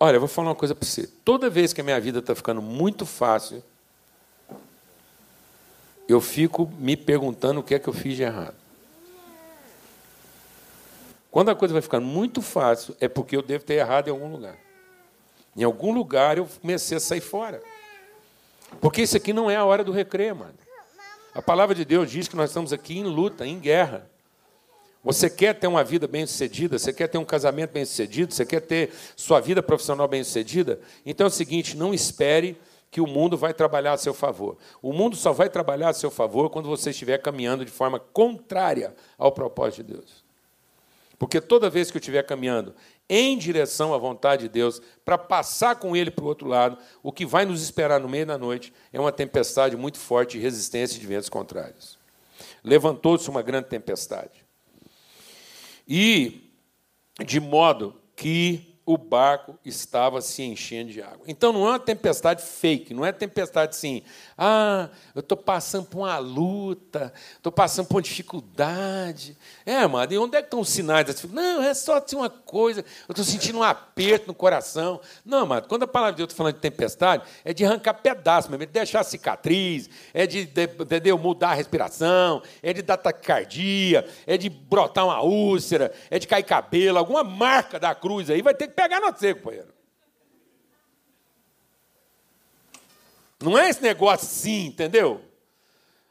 Olha, 0.00 0.16
eu 0.16 0.20
vou 0.20 0.28
falar 0.28 0.48
uma 0.48 0.54
coisa 0.54 0.74
para 0.74 0.88
você. 0.88 1.06
Toda 1.22 1.50
vez 1.50 1.74
que 1.74 1.82
a 1.82 1.84
minha 1.84 2.00
vida 2.00 2.20
está 2.20 2.34
ficando 2.34 2.62
muito 2.62 3.04
fácil, 3.04 3.62
eu 6.08 6.20
fico 6.22 6.72
me 6.78 6.96
perguntando 6.96 7.60
o 7.60 7.62
que 7.62 7.74
é 7.74 7.78
que 7.78 7.86
eu 7.86 7.92
fiz 7.92 8.16
de 8.16 8.22
errado. 8.22 8.56
Quando 11.30 11.50
a 11.50 11.54
coisa 11.54 11.74
vai 11.74 11.82
ficando 11.82 12.06
muito 12.06 12.40
fácil, 12.40 12.96
é 12.98 13.06
porque 13.06 13.36
eu 13.36 13.42
devo 13.42 13.62
ter 13.62 13.74
errado 13.74 14.08
em 14.08 14.10
algum 14.10 14.32
lugar. 14.32 14.56
Em 15.54 15.62
algum 15.62 15.92
lugar 15.92 16.38
eu 16.38 16.48
comecei 16.60 16.96
a 16.96 17.00
sair 17.00 17.20
fora. 17.20 17.62
Porque 18.80 19.02
isso 19.02 19.16
aqui 19.16 19.32
não 19.32 19.50
é 19.50 19.56
a 19.56 19.64
hora 19.64 19.84
do 19.84 19.92
recreio, 19.92 20.34
mano. 20.34 20.54
A 21.34 21.42
palavra 21.42 21.74
de 21.74 21.84
Deus 21.84 22.10
diz 22.10 22.26
que 22.26 22.36
nós 22.36 22.50
estamos 22.50 22.72
aqui 22.72 22.98
em 22.98 23.04
luta, 23.04 23.46
em 23.46 23.58
guerra. 23.58 24.08
Você 25.04 25.30
quer 25.30 25.54
ter 25.54 25.66
uma 25.66 25.84
vida 25.84 26.08
bem-sucedida? 26.08 26.78
Você 26.78 26.92
quer 26.92 27.06
ter 27.06 27.18
um 27.18 27.24
casamento 27.24 27.70
bem-sucedido? 27.70 28.32
Você 28.32 28.44
quer 28.44 28.60
ter 28.60 28.92
sua 29.14 29.40
vida 29.40 29.62
profissional 29.62 30.08
bem-sucedida? 30.08 30.80
Então 31.04 31.26
é 31.26 31.28
o 31.28 31.32
seguinte: 31.32 31.76
não 31.76 31.94
espere 31.94 32.56
que 32.90 33.00
o 33.00 33.06
mundo 33.06 33.36
vai 33.36 33.52
trabalhar 33.52 33.92
a 33.92 33.98
seu 33.98 34.14
favor. 34.14 34.56
O 34.80 34.92
mundo 34.92 35.16
só 35.16 35.32
vai 35.32 35.48
trabalhar 35.48 35.90
a 35.90 35.94
seu 35.94 36.10
favor 36.10 36.50
quando 36.50 36.68
você 36.68 36.90
estiver 36.90 37.18
caminhando 37.18 37.64
de 37.64 37.70
forma 37.70 37.98
contrária 37.98 38.94
ao 39.16 39.32
propósito 39.32 39.84
de 39.84 39.94
Deus. 39.94 40.24
Porque 41.18 41.40
toda 41.40 41.68
vez 41.68 41.90
que 41.90 41.96
eu 41.96 42.00
estiver 42.00 42.22
caminhando 42.22 42.74
em 43.08 43.36
direção 43.36 43.92
à 43.92 43.98
vontade 43.98 44.42
de 44.42 44.48
Deus, 44.48 44.80
para 45.04 45.18
passar 45.18 45.76
com 45.76 45.96
Ele 45.96 46.10
para 46.10 46.24
o 46.24 46.28
outro 46.28 46.46
lado, 46.46 46.78
o 47.02 47.10
que 47.10 47.26
vai 47.26 47.44
nos 47.44 47.62
esperar 47.62 47.98
no 47.98 48.08
meio 48.08 48.26
da 48.26 48.38
noite 48.38 48.72
é 48.92 49.00
uma 49.00 49.10
tempestade 49.10 49.76
muito 49.76 49.98
forte 49.98 50.32
de 50.32 50.44
resistência 50.44 51.00
de 51.00 51.06
ventos 51.06 51.28
contrários. 51.28 51.98
Levantou-se 52.62 53.28
uma 53.28 53.42
grande 53.42 53.68
tempestade. 53.68 54.44
E, 55.88 56.52
de 57.24 57.40
modo 57.40 57.94
que 58.14 58.67
o 58.88 58.96
barco 58.96 59.54
estava 59.66 60.22
se 60.22 60.42
enchendo 60.42 60.90
de 60.90 61.02
água. 61.02 61.20
Então 61.26 61.52
não 61.52 61.66
é 61.66 61.72
uma 61.72 61.78
tempestade 61.78 62.42
fake, 62.42 62.94
não 62.94 63.04
é 63.04 63.12
tempestade 63.12 63.76
assim, 63.76 64.02
ah, 64.38 64.88
eu 65.14 65.20
estou 65.20 65.36
passando 65.36 65.84
por 65.84 65.98
uma 65.98 66.16
luta, 66.16 67.12
estou 67.36 67.52
passando 67.52 67.86
por 67.86 67.96
uma 67.96 68.02
dificuldade. 68.02 69.36
É, 69.66 69.76
amado, 69.76 70.14
e 70.14 70.16
onde 70.16 70.38
é 70.38 70.40
que 70.40 70.46
estão 70.46 70.60
os 70.60 70.70
sinais 70.70 71.04
dessa 71.04 71.28
Não, 71.28 71.62
é 71.62 71.74
só 71.74 71.98
assim, 71.98 72.16
uma 72.16 72.30
coisa, 72.30 72.80
eu 72.80 73.12
estou 73.12 73.22
sentindo 73.26 73.58
um 73.58 73.62
aperto 73.62 74.28
no 74.28 74.34
coração. 74.34 75.02
Não, 75.22 75.40
amado, 75.40 75.68
quando 75.68 75.82
a 75.82 75.86
palavra 75.86 76.14
de 76.14 76.16
Deus 76.16 76.28
está 76.28 76.38
falando 76.38 76.54
de 76.54 76.60
tempestade, 76.60 77.24
é 77.44 77.52
de 77.52 77.66
arrancar 77.66 77.92
pedaço, 77.92 78.50
mesmo, 78.50 78.62
é 78.62 78.66
de 78.66 78.72
deixar 78.72 79.04
cicatriz, 79.04 79.90
é 80.14 80.26
de, 80.26 80.46
de, 80.46 80.66
de, 80.66 81.00
de 81.00 81.12
mudar 81.12 81.50
a 81.50 81.54
respiração, 81.54 82.42
é 82.62 82.72
de 82.72 82.80
dar 82.80 82.96
taquicardia, 82.96 84.08
é 84.26 84.38
de 84.38 84.48
brotar 84.48 85.04
uma 85.04 85.20
úlcera, 85.20 85.92
é 86.10 86.18
de 86.18 86.26
cair 86.26 86.44
cabelo, 86.44 86.96
alguma 86.96 87.22
marca 87.22 87.78
da 87.78 87.94
cruz 87.94 88.30
aí 88.30 88.40
vai 88.40 88.54
ter 88.54 88.68
que 88.68 88.77
pegar 88.78 89.00
no 89.00 89.16
seco, 89.18 89.40
companheiro. 89.40 89.74
Não 93.40 93.58
é 93.58 93.68
esse 93.68 93.82
negócio 93.82 94.26
assim, 94.26 94.66
entendeu? 94.66 95.24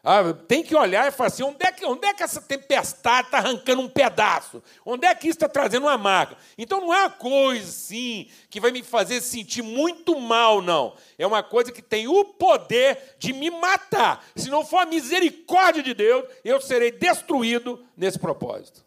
Ah, 0.04 0.34
tem 0.34 0.64
que 0.64 0.76
olhar 0.76 1.08
e 1.08 1.12
falar 1.12 1.28
assim: 1.28 1.44
onde 1.44 1.66
é 1.66 1.72
que, 1.72 1.86
onde 1.86 2.06
é 2.06 2.14
que 2.14 2.24
essa 2.24 2.42
tempestade 2.42 3.28
está 3.28 3.38
arrancando 3.38 3.82
um 3.82 3.90
pedaço? 3.90 4.62
Onde 4.86 5.06
é 5.06 5.16
que 5.16 5.28
isso 5.28 5.38
está 5.38 5.50
trazendo 5.50 5.86
uma 5.86 5.98
marca? 5.98 6.38
Então 6.58 6.80
não 6.80 6.94
é 6.94 7.02
uma 7.02 7.10
coisa 7.10 7.68
assim 7.68 8.30
que 8.50 8.60
vai 8.60 8.72
me 8.72 8.84
fazer 8.84 9.22
sentir 9.22 9.62
muito 9.62 10.18
mal, 10.20 10.62
não. 10.62 10.96
É 11.18 11.28
uma 11.28 11.44
coisa 11.44 11.72
que 11.72 11.82
tem 11.82 12.08
o 12.08 12.24
poder 12.24 13.16
de 13.18 13.34
me 13.34 13.50
matar. 13.50 14.26
Se 14.36 14.50
não 14.50 14.66
for 14.66 14.80
a 14.80 14.86
misericórdia 14.86 15.84
de 15.84 15.94
Deus, 15.94 16.26
eu 16.44 16.62
serei 16.62 16.92
destruído 16.92 17.86
nesse 17.98 18.20
propósito. 18.20 18.87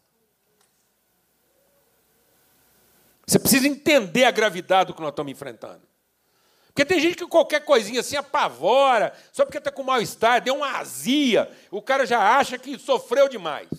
Você 3.31 3.39
precisa 3.39 3.65
entender 3.65 4.25
a 4.25 4.31
gravidade 4.31 4.87
do 4.87 4.93
que 4.93 4.99
nós 4.99 5.11
estamos 5.11 5.31
enfrentando. 5.31 5.79
Porque 6.67 6.83
tem 6.83 6.99
gente 6.99 7.15
que 7.15 7.25
qualquer 7.25 7.63
coisinha 7.63 8.01
assim 8.01 8.17
apavora, 8.17 9.13
só 9.31 9.45
porque 9.45 9.57
está 9.57 9.71
com 9.71 9.83
mal-estar, 9.83 10.41
deu 10.41 10.55
uma 10.55 10.77
azia, 10.77 11.49
o 11.71 11.81
cara 11.81 12.05
já 12.05 12.37
acha 12.37 12.57
que 12.57 12.77
sofreu 12.77 13.29
demais. 13.29 13.69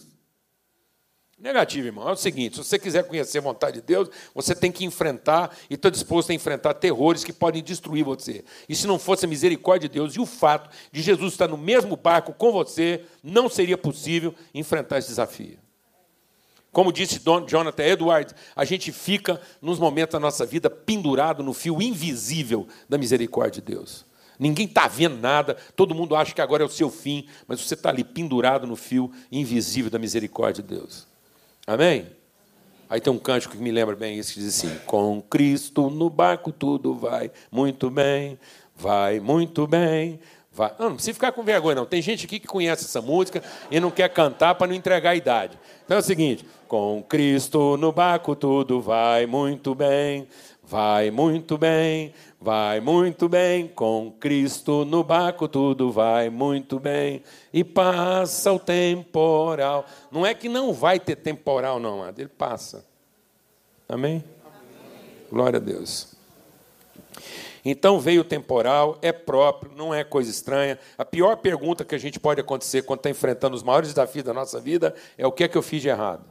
Negativo, 1.38 1.86
irmão. 1.86 2.08
É 2.08 2.12
o 2.12 2.16
seguinte: 2.16 2.56
se 2.56 2.64
você 2.64 2.78
quiser 2.78 3.06
conhecer 3.06 3.38
a 3.38 3.42
vontade 3.42 3.82
de 3.82 3.86
Deus, 3.86 4.08
você 4.34 4.54
tem 4.54 4.72
que 4.72 4.86
enfrentar 4.86 5.54
e 5.68 5.74
estar 5.74 5.90
disposto 5.90 6.30
a 6.30 6.34
enfrentar 6.34 6.72
terrores 6.72 7.22
que 7.22 7.32
podem 7.32 7.62
destruir 7.62 8.04
você. 8.04 8.46
E 8.66 8.74
se 8.74 8.86
não 8.86 8.98
fosse 8.98 9.26
a 9.26 9.28
misericórdia 9.28 9.86
de 9.86 9.92
Deus 9.92 10.14
e 10.14 10.20
o 10.20 10.24
fato 10.24 10.74
de 10.90 11.02
Jesus 11.02 11.34
estar 11.34 11.48
no 11.48 11.58
mesmo 11.58 11.94
barco 11.94 12.32
com 12.32 12.52
você, 12.52 13.04
não 13.22 13.50
seria 13.50 13.76
possível 13.76 14.34
enfrentar 14.54 14.96
esse 14.96 15.08
desafio. 15.08 15.62
Como 16.72 16.90
disse 16.90 17.18
Don 17.18 17.46
Jonathan 17.46 17.82
Edwards, 17.82 18.35
a 18.56 18.64
gente 18.64 18.90
fica, 18.90 19.38
nos 19.61 19.78
momentos 19.78 20.14
da 20.14 20.20
nossa 20.20 20.46
vida, 20.46 20.70
pendurado 20.70 21.42
no 21.42 21.52
fio 21.52 21.80
invisível 21.82 22.66
da 22.88 22.96
misericórdia 22.96 23.61
de 23.61 23.74
Deus. 23.74 24.06
Ninguém 24.38 24.66
está 24.66 24.88
vendo 24.88 25.18
nada, 25.18 25.56
todo 25.76 25.94
mundo 25.94 26.16
acha 26.16 26.35
que 26.35 26.40
agora 26.40 26.62
é 26.62 26.66
o 26.66 26.70
seu 26.70 26.90
fim, 26.90 27.28
mas 27.46 27.61
você 27.61 27.74
está 27.74 27.90
ali 27.90 28.02
pendurado 28.02 28.66
no 28.66 28.74
fio 28.74 29.12
invisível 29.30 29.90
da 29.90 29.98
misericórdia 29.98 30.62
de 30.62 30.74
Deus. 30.74 31.06
Amém? 31.66 32.06
Aí 32.88 33.00
tem 33.00 33.12
um 33.12 33.18
cântico 33.18 33.54
que 33.54 33.62
me 33.62 33.70
lembra 33.70 33.94
bem 33.94 34.18
isso, 34.18 34.32
que 34.32 34.40
diz 34.40 34.48
assim: 34.48 34.74
Com 34.87 35.22
Cristo 35.22 35.88
no 35.90 36.11
barco 36.11 36.50
tudo 36.50 36.94
vai 36.94 37.30
muito 37.50 37.90
bem, 37.90 38.38
vai 38.74 39.20
muito 39.20 39.66
bem. 39.66 40.18
Vai. 40.54 40.72
Não, 40.78 40.90
não 40.90 40.94
precisa 40.96 41.14
ficar 41.14 41.32
com 41.32 41.42
vergonha, 41.42 41.76
não. 41.76 41.86
Tem 41.86 42.02
gente 42.02 42.26
aqui 42.26 42.38
que 42.38 42.46
conhece 42.46 42.84
essa 42.84 43.00
música 43.00 43.42
e 43.70 43.80
não 43.80 43.90
quer 43.90 44.08
cantar 44.10 44.54
para 44.54 44.66
não 44.66 44.74
entregar 44.74 45.10
a 45.10 45.16
idade. 45.16 45.58
Então 45.84 45.96
é 45.96 46.00
o 46.00 46.02
seguinte: 46.02 46.46
com 46.68 47.02
Cristo 47.08 47.76
no 47.76 47.90
barco 47.90 48.36
tudo 48.36 48.80
vai 48.80 49.24
muito 49.24 49.74
bem, 49.74 50.28
vai 50.62 51.10
muito 51.10 51.56
bem, 51.56 52.12
Vai 52.44 52.80
muito 52.80 53.28
bem 53.28 53.68
com 53.68 54.10
Cristo 54.18 54.84
no 54.84 55.04
barco, 55.04 55.46
tudo 55.46 55.92
vai 55.92 56.28
muito 56.28 56.80
bem. 56.80 57.22
E 57.52 57.62
passa 57.62 58.52
o 58.52 58.58
temporal. 58.58 59.86
Não 60.10 60.26
é 60.26 60.34
que 60.34 60.48
não 60.48 60.72
vai 60.72 60.98
ter 60.98 61.14
temporal, 61.14 61.78
não. 61.78 62.04
Ele 62.08 62.26
passa. 62.26 62.84
Amém? 63.88 64.24
Amém? 64.44 65.28
Glória 65.30 65.58
a 65.58 65.60
Deus. 65.60 66.12
Então 67.64 68.01
veio 68.01 68.22
o 68.22 68.25
temporal, 68.25 68.98
é 69.01 69.12
próprio, 69.12 69.72
não 69.77 69.94
é 69.94 70.03
coisa 70.03 70.31
estranha. 70.31 70.79
A 70.98 71.05
pior 71.05 71.37
pergunta 71.37 71.85
que 71.85 71.94
a 71.94 71.98
gente 71.98 72.18
pode 72.18 72.40
acontecer 72.40 72.83
quando 72.83 73.01
está 73.01 73.11
enfrentando 73.11 73.55
os 73.55 73.62
maiores 73.62 73.90
desafios 73.90 74.25
da 74.25 74.35
nossa 74.35 74.61
vida 74.61 74.94
é 75.16 75.27
o 75.27 75.33
que 75.33 75.44
é 75.44 75.48
que 75.48 75.57
eu 75.57 75.62
fiz 75.62 75.81
de 75.81 75.88
errado. 75.88 76.25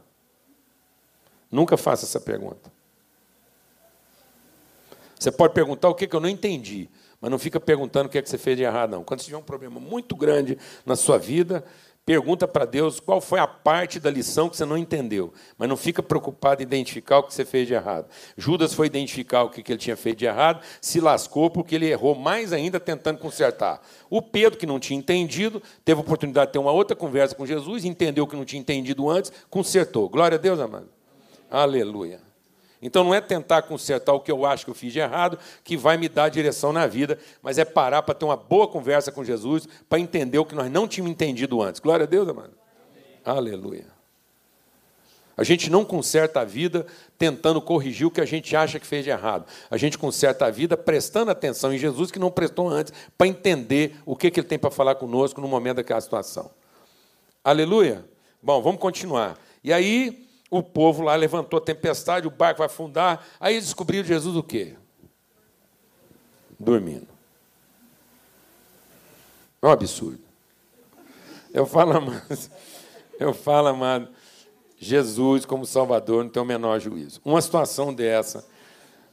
Nunca 1.50 1.76
faça 1.76 2.04
essa 2.04 2.20
pergunta. 2.20 2.70
Você 5.18 5.30
pode 5.30 5.54
perguntar 5.54 5.88
o 5.88 5.94
que, 5.94 6.06
que 6.06 6.16
eu 6.16 6.20
não 6.20 6.28
entendi, 6.28 6.90
mas 7.20 7.30
não 7.30 7.38
fica 7.38 7.60
perguntando 7.60 8.08
o 8.08 8.10
que, 8.10 8.18
é 8.18 8.22
que 8.22 8.28
você 8.28 8.38
fez 8.38 8.56
de 8.56 8.64
errado, 8.64 8.90
não. 8.90 9.04
Quando 9.04 9.20
você 9.20 9.26
tiver 9.26 9.36
um 9.36 9.42
problema 9.42 9.78
muito 9.78 10.16
grande 10.16 10.58
na 10.84 10.96
sua 10.96 11.16
vida, 11.16 11.64
pergunta 12.04 12.48
para 12.48 12.64
Deus 12.64 12.98
qual 12.98 13.20
foi 13.20 13.38
a 13.38 13.46
parte 13.46 14.00
da 14.00 14.10
lição 14.10 14.48
que 14.48 14.56
você 14.56 14.64
não 14.64 14.76
entendeu, 14.76 15.32
mas 15.56 15.68
não 15.68 15.76
fica 15.76 16.02
preocupado 16.02 16.62
em 16.62 16.64
identificar 16.64 17.18
o 17.18 17.22
que 17.22 17.32
você 17.32 17.44
fez 17.44 17.66
de 17.66 17.74
errado. 17.74 18.08
Judas 18.36 18.74
foi 18.74 18.86
identificar 18.86 19.44
o 19.44 19.50
que 19.50 19.62
ele 19.70 19.78
tinha 19.78 19.96
feito 19.96 20.18
de 20.18 20.26
errado, 20.26 20.62
se 20.80 21.00
lascou 21.00 21.48
porque 21.48 21.76
ele 21.76 21.86
errou 21.86 22.14
mais 22.14 22.52
ainda 22.52 22.80
tentando 22.80 23.18
consertar. 23.18 23.80
O 24.10 24.20
Pedro, 24.20 24.58
que 24.58 24.66
não 24.66 24.80
tinha 24.80 24.98
entendido, 24.98 25.62
teve 25.84 26.00
a 26.00 26.02
oportunidade 26.02 26.48
de 26.48 26.52
ter 26.54 26.58
uma 26.58 26.72
outra 26.72 26.96
conversa 26.96 27.34
com 27.34 27.46
Jesus, 27.46 27.84
entendeu 27.84 28.26
que 28.26 28.36
não 28.36 28.44
tinha 28.44 28.60
entendido 28.60 29.08
antes, 29.08 29.32
consertou. 29.48 30.08
Glória 30.08 30.36
a 30.36 30.40
Deus, 30.40 30.58
amado. 30.58 30.88
Aleluia. 31.50 32.31
Então 32.82 33.04
não 33.04 33.14
é 33.14 33.20
tentar 33.20 33.62
consertar 33.62 34.12
o 34.12 34.20
que 34.20 34.32
eu 34.32 34.44
acho 34.44 34.64
que 34.64 34.70
eu 34.70 34.74
fiz 34.74 34.92
de 34.92 34.98
errado 34.98 35.38
que 35.62 35.76
vai 35.76 35.96
me 35.96 36.08
dar 36.08 36.28
direção 36.28 36.72
na 36.72 36.86
vida, 36.86 37.16
mas 37.40 37.56
é 37.56 37.64
parar 37.64 38.02
para 38.02 38.14
ter 38.14 38.24
uma 38.24 38.36
boa 38.36 38.66
conversa 38.66 39.12
com 39.12 39.22
Jesus, 39.22 39.68
para 39.88 40.00
entender 40.00 40.38
o 40.38 40.44
que 40.44 40.54
nós 40.54 40.70
não 40.70 40.88
tínhamos 40.88 41.12
entendido 41.12 41.62
antes. 41.62 41.80
Glória 41.80 42.02
a 42.02 42.06
Deus, 42.06 42.28
amado. 42.28 42.54
Aleluia. 43.24 43.86
A 45.36 45.44
gente 45.44 45.70
não 45.70 45.84
conserta 45.84 46.40
a 46.40 46.44
vida 46.44 46.84
tentando 47.16 47.60
corrigir 47.62 48.06
o 48.06 48.10
que 48.10 48.20
a 48.20 48.26
gente 48.26 48.54
acha 48.54 48.78
que 48.78 48.86
fez 48.86 49.04
de 49.04 49.10
errado. 49.10 49.46
A 49.70 49.76
gente 49.76 49.96
conserta 49.96 50.46
a 50.46 50.50
vida 50.50 50.76
prestando 50.76 51.30
atenção 51.30 51.72
em 51.72 51.78
Jesus 51.78 52.10
que 52.10 52.18
não 52.18 52.30
prestou 52.30 52.68
antes, 52.68 52.92
para 53.16 53.26
entender 53.26 53.96
o 54.04 54.14
que, 54.14 54.30
que 54.30 54.40
ele 54.40 54.46
tem 54.46 54.58
para 54.58 54.70
falar 54.70 54.96
conosco 54.96 55.40
no 55.40 55.48
momento 55.48 55.76
daquela 55.76 56.00
situação. 56.00 56.50
Aleluia? 57.42 58.04
Bom, 58.42 58.60
vamos 58.60 58.80
continuar. 58.80 59.38
E 59.64 59.72
aí, 59.72 60.28
o 60.52 60.62
povo 60.62 61.02
lá 61.02 61.16
levantou 61.16 61.56
a 61.56 61.62
tempestade, 61.62 62.26
o 62.26 62.30
barco 62.30 62.58
vai 62.58 62.66
afundar. 62.66 63.26
Aí 63.40 63.58
descobriram 63.58 64.04
Jesus 64.04 64.36
o 64.36 64.42
quê? 64.42 64.74
Dormindo. 66.60 67.08
É 69.62 69.66
um 69.66 69.70
absurdo. 69.70 70.20
Eu 71.54 71.64
falo, 71.64 71.96
amado, 71.96 72.22
eu 73.18 73.32
falo, 73.32 73.68
amado, 73.68 74.10
Jesus 74.78 75.46
como 75.46 75.64
Salvador 75.64 76.22
não 76.22 76.30
tem 76.30 76.42
o 76.42 76.44
menor 76.44 76.78
juízo. 76.78 77.18
Uma 77.24 77.40
situação 77.40 77.94
dessa, 77.94 78.46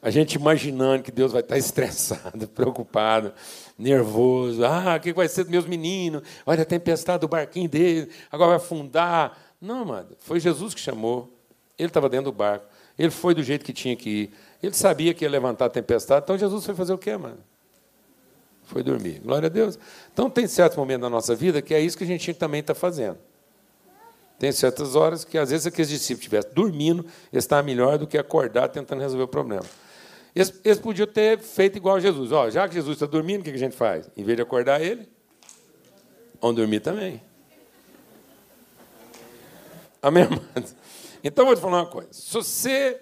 a 0.01 0.09
gente 0.09 0.33
imaginando 0.33 1.03
que 1.03 1.11
Deus 1.11 1.31
vai 1.31 1.39
estar 1.39 1.55
estressado, 1.57 2.49
preocupado, 2.49 3.31
nervoso. 3.77 4.65
Ah, 4.65 4.97
o 4.97 4.99
que 4.99 5.13
vai 5.13 5.29
ser 5.29 5.43
dos 5.43 5.51
meus 5.51 5.65
meninos? 5.65 6.21
Olha 6.45 6.63
a 6.63 6.65
tempestade 6.65 7.21
do 7.21 7.29
barquinho 7.29 7.69
dele, 7.69 8.11
agora 8.29 8.49
vai 8.49 8.57
afundar. 8.57 9.48
Não, 9.61 9.81
amado, 9.81 10.15
foi 10.19 10.39
Jesus 10.39 10.73
que 10.73 10.79
chamou. 10.79 11.33
Ele 11.77 11.87
estava 11.87 12.09
dentro 12.09 12.31
do 12.31 12.35
barco. 12.35 12.65
Ele 12.97 13.09
foi 13.09 13.33
do 13.33 13.41
jeito 13.41 13.63
que 13.63 13.73
tinha 13.73 13.95
que 13.95 14.09
ir. 14.09 14.33
Ele 14.61 14.73
sabia 14.73 15.13
que 15.13 15.23
ia 15.23 15.29
levantar 15.29 15.65
a 15.65 15.69
tempestade. 15.69 16.23
Então 16.23 16.37
Jesus 16.37 16.65
foi 16.65 16.75
fazer 16.75 16.93
o 16.93 16.97
quê, 16.97 17.15
mano? 17.15 17.39
Foi 18.63 18.83
dormir. 18.83 19.19
Glória 19.19 19.47
a 19.47 19.49
Deus. 19.49 19.79
Então 20.13 20.29
tem 20.29 20.47
certos 20.47 20.77
momentos 20.77 21.01
da 21.01 21.09
nossa 21.09 21.33
vida 21.35 21.61
que 21.61 21.73
é 21.73 21.79
isso 21.79 21.97
que 21.97 22.03
a 22.03 22.07
gente 22.07 22.33
também 22.33 22.59
está 22.59 22.75
fazendo. 22.75 23.17
Tem 24.37 24.51
certas 24.53 24.95
horas 24.95 25.25
que, 25.25 25.37
às 25.37 25.49
vezes, 25.49 25.67
aqueles 25.67 25.89
discípulos 25.89 26.21
estivessem 26.21 26.53
dormindo, 26.53 27.05
está 27.31 27.61
melhor 27.61 27.97
do 27.97 28.07
que 28.07 28.17
acordar 28.17 28.69
tentando 28.69 29.01
resolver 29.01 29.23
o 29.23 29.27
problema. 29.27 29.65
Eles, 30.33 30.61
eles 30.63 30.79
podiam 30.79 31.05
ter 31.05 31.39
feito 31.39 31.75
igual 31.75 31.99
Jesus. 31.99 32.31
Ó, 32.31 32.49
já 32.49 32.65
que 32.67 32.73
Jesus 32.73 32.95
está 32.95 33.05
dormindo, 33.05 33.41
o 33.41 33.43
que 33.43 33.49
a 33.49 33.57
gente 33.57 33.75
faz? 33.75 34.09
Em 34.15 34.23
vez 34.23 34.37
de 34.37 34.41
acordar 34.41 34.81
ele, 34.81 35.09
vamos 36.39 36.55
dormir 36.55 36.79
também. 36.79 37.21
Amém, 40.01 40.23
amados? 40.23 40.75
Então, 41.23 41.45
vou 41.45 41.55
te 41.55 41.61
falar 41.61 41.79
uma 41.79 41.85
coisa. 41.85 42.09
Se 42.11 42.33
você 42.33 43.01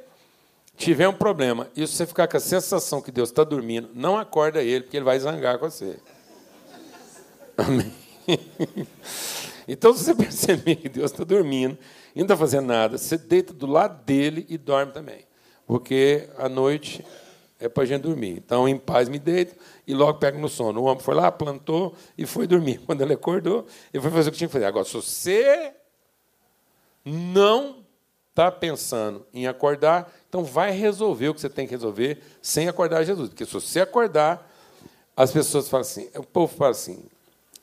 tiver 0.75 1.07
um 1.07 1.13
problema 1.13 1.69
e 1.75 1.85
você 1.85 2.07
ficar 2.07 2.27
com 2.27 2.37
a 2.37 2.39
sensação 2.39 3.01
que 3.01 3.11
Deus 3.11 3.29
está 3.29 3.43
dormindo, 3.43 3.89
não 3.93 4.17
acorda 4.17 4.63
ele, 4.63 4.81
porque 4.81 4.97
ele 4.97 5.05
vai 5.05 5.19
zangar 5.19 5.59
com 5.59 5.69
você. 5.69 5.97
Amém? 7.57 7.93
Então, 9.69 9.93
se 9.93 10.01
você 10.01 10.15
perceber 10.15 10.77
que 10.77 10.87
Deus 10.87 11.11
está 11.11 11.25
dormindo 11.25 11.77
e 12.15 12.19
não 12.19 12.23
está 12.23 12.37
fazendo 12.37 12.67
nada, 12.67 12.97
você 12.97 13.17
deita 13.17 13.51
do 13.51 13.67
lado 13.67 14.01
dele 14.05 14.45
e 14.47 14.57
dorme 14.57 14.93
também. 14.93 15.27
Porque 15.65 16.29
a 16.37 16.47
noite 16.47 17.03
é 17.59 17.67
para 17.67 17.83
a 17.83 17.85
gente 17.85 18.03
dormir. 18.03 18.37
Então, 18.37 18.65
em 18.65 18.77
paz 18.77 19.09
me 19.09 19.19
deito 19.19 19.57
e 19.85 19.93
logo 19.93 20.19
pego 20.19 20.39
no 20.39 20.47
sono. 20.47 20.79
O 20.79 20.85
homem 20.85 21.03
foi 21.03 21.15
lá, 21.15 21.29
plantou 21.29 21.93
e 22.17 22.25
foi 22.25 22.47
dormir. 22.47 22.79
Quando 22.85 23.01
ele 23.01 23.11
acordou, 23.11 23.65
ele 23.93 24.01
foi 24.01 24.09
fazer 24.09 24.29
o 24.29 24.31
que 24.31 24.37
tinha 24.37 24.47
que 24.47 24.53
fazer. 24.53 24.63
Agora, 24.63 24.85
se 24.85 24.93
você 24.93 25.73
não 27.07 27.77
está 28.29 28.51
pensando 28.51 29.25
em 29.33 29.47
acordar, 29.47 30.13
então 30.27 30.43
vai 30.43 30.71
resolver 30.71 31.29
o 31.29 31.33
que 31.33 31.41
você 31.41 31.49
tem 31.49 31.65
que 31.65 31.71
resolver 31.71 32.21
sem 32.41 32.67
acordar 32.67 33.03
Jesus. 33.03 33.29
Porque 33.29 33.45
se 33.45 33.53
você 33.53 33.79
acordar, 33.79 34.47
as 35.15 35.31
pessoas 35.31 35.69
falam 35.69 35.81
assim, 35.81 36.09
o 36.15 36.23
povo 36.23 36.53
fala 36.55 36.71
assim, 36.71 37.03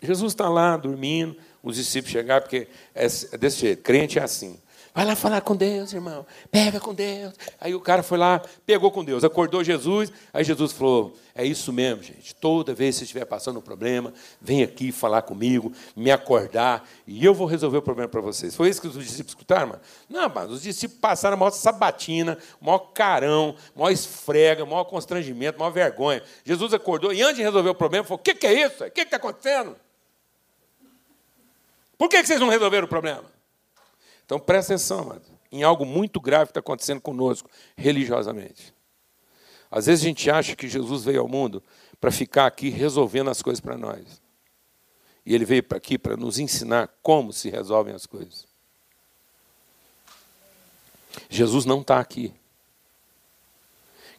Jesus 0.03 0.33
está 0.33 0.49
lá 0.49 0.77
dormindo, 0.77 1.37
os 1.63 1.77
discípulos 1.77 2.13
chegaram, 2.13 2.43
porque 2.43 2.67
é, 2.95 3.07
é 3.07 3.39
desse 3.39 3.59
jeito, 3.59 3.83
crente 3.83 4.19
é 4.19 4.23
assim. 4.23 4.59
Vai 4.95 5.05
lá 5.05 5.17
falar 5.17 5.41
com 5.41 5.57
Deus, 5.57 5.93
irmão. 5.93 6.25
Pega 6.53 6.79
com 6.79 6.95
Deus. 6.95 7.35
Aí 7.61 7.75
o 7.75 7.81
cara 7.81 8.01
foi 8.01 8.17
lá, 8.17 8.41
pegou 8.65 8.93
com 8.93 9.05
Deus, 9.05 9.25
acordou 9.25 9.65
Jesus. 9.65 10.13
Aí 10.33 10.45
Jesus 10.45 10.71
falou: 10.71 11.17
É 11.35 11.45
isso 11.45 11.73
mesmo, 11.73 12.01
gente. 12.01 12.33
Toda 12.33 12.73
vez 12.73 12.95
que 12.95 12.99
você 13.01 13.05
estiver 13.05 13.25
passando 13.25 13.59
um 13.59 13.61
problema, 13.61 14.15
vem 14.41 14.63
aqui 14.63 14.93
falar 14.93 15.23
comigo, 15.23 15.73
me 15.97 16.13
acordar, 16.13 16.89
e 17.09 17.25
eu 17.25 17.35
vou 17.35 17.49
resolver 17.49 17.79
o 17.79 17.83
problema 17.83 18.09
para 18.09 18.21
vocês. 18.21 18.55
Foi 18.55 18.69
isso 18.69 18.81
que 18.81 18.87
os 18.87 18.95
discípulos 18.95 19.31
escutaram, 19.31 19.67
mano? 19.71 19.81
Não, 20.09 20.31
mas 20.33 20.49
os 20.49 20.63
discípulos 20.63 21.01
passaram 21.01 21.35
a 21.35 21.39
maior 21.41 21.51
sabatina, 21.51 22.39
maior 22.61 22.79
carão, 22.79 23.57
maior 23.75 23.91
esfrega, 23.91 24.65
maior 24.65 24.85
constrangimento, 24.85 25.59
maior 25.59 25.73
vergonha. 25.73 26.23
Jesus 26.45 26.73
acordou 26.73 27.13
e 27.13 27.21
antes 27.21 27.39
de 27.39 27.43
resolver 27.43 27.71
o 27.71 27.75
problema, 27.75 28.05
falou: 28.05 28.21
O 28.21 28.23
que, 28.23 28.33
que 28.33 28.47
é 28.47 28.65
isso? 28.65 28.85
O 28.85 28.91
que 28.93 29.01
está 29.01 29.17
acontecendo? 29.17 29.75
Por 31.99 32.09
que, 32.09 32.21
que 32.21 32.29
vocês 32.29 32.39
não 32.39 32.49
resolveram 32.49 32.87
o 32.87 32.89
problema? 32.89 33.34
Então 34.25 34.39
presta 34.39 34.75
atenção, 34.75 35.01
amado, 35.01 35.25
em 35.53 35.63
algo 35.63 35.85
muito 35.85 36.21
grave 36.21 36.47
que 36.47 36.51
está 36.51 36.61
acontecendo 36.61 37.01
conosco, 37.01 37.51
religiosamente. 37.77 38.75
Às 39.71 39.87
vezes 39.87 40.05
a 40.05 40.09
gente 40.09 40.31
acha 40.31 40.57
que 40.57 40.69
Jesus 40.69 41.05
veio 41.05 41.21
ao 41.21 41.29
mundo 41.29 41.63
para 42.01 42.11
ficar 42.11 42.47
aqui 42.47 42.69
resolvendo 42.69 43.31
as 43.31 43.43
coisas 43.43 43.61
para 43.61 43.77
nós. 43.77 44.23
E 45.27 45.35
ele 45.35 45.45
veio 45.45 45.65
aqui 45.71 45.99
para 45.99 46.17
nos 46.17 46.39
ensinar 46.39 46.89
como 47.03 47.33
se 47.33 47.49
resolvem 47.51 47.95
as 47.95 48.07
coisas. 48.07 48.47
Jesus 51.29 51.65
não 51.65 51.81
está 51.81 51.99
aqui. 51.99 52.33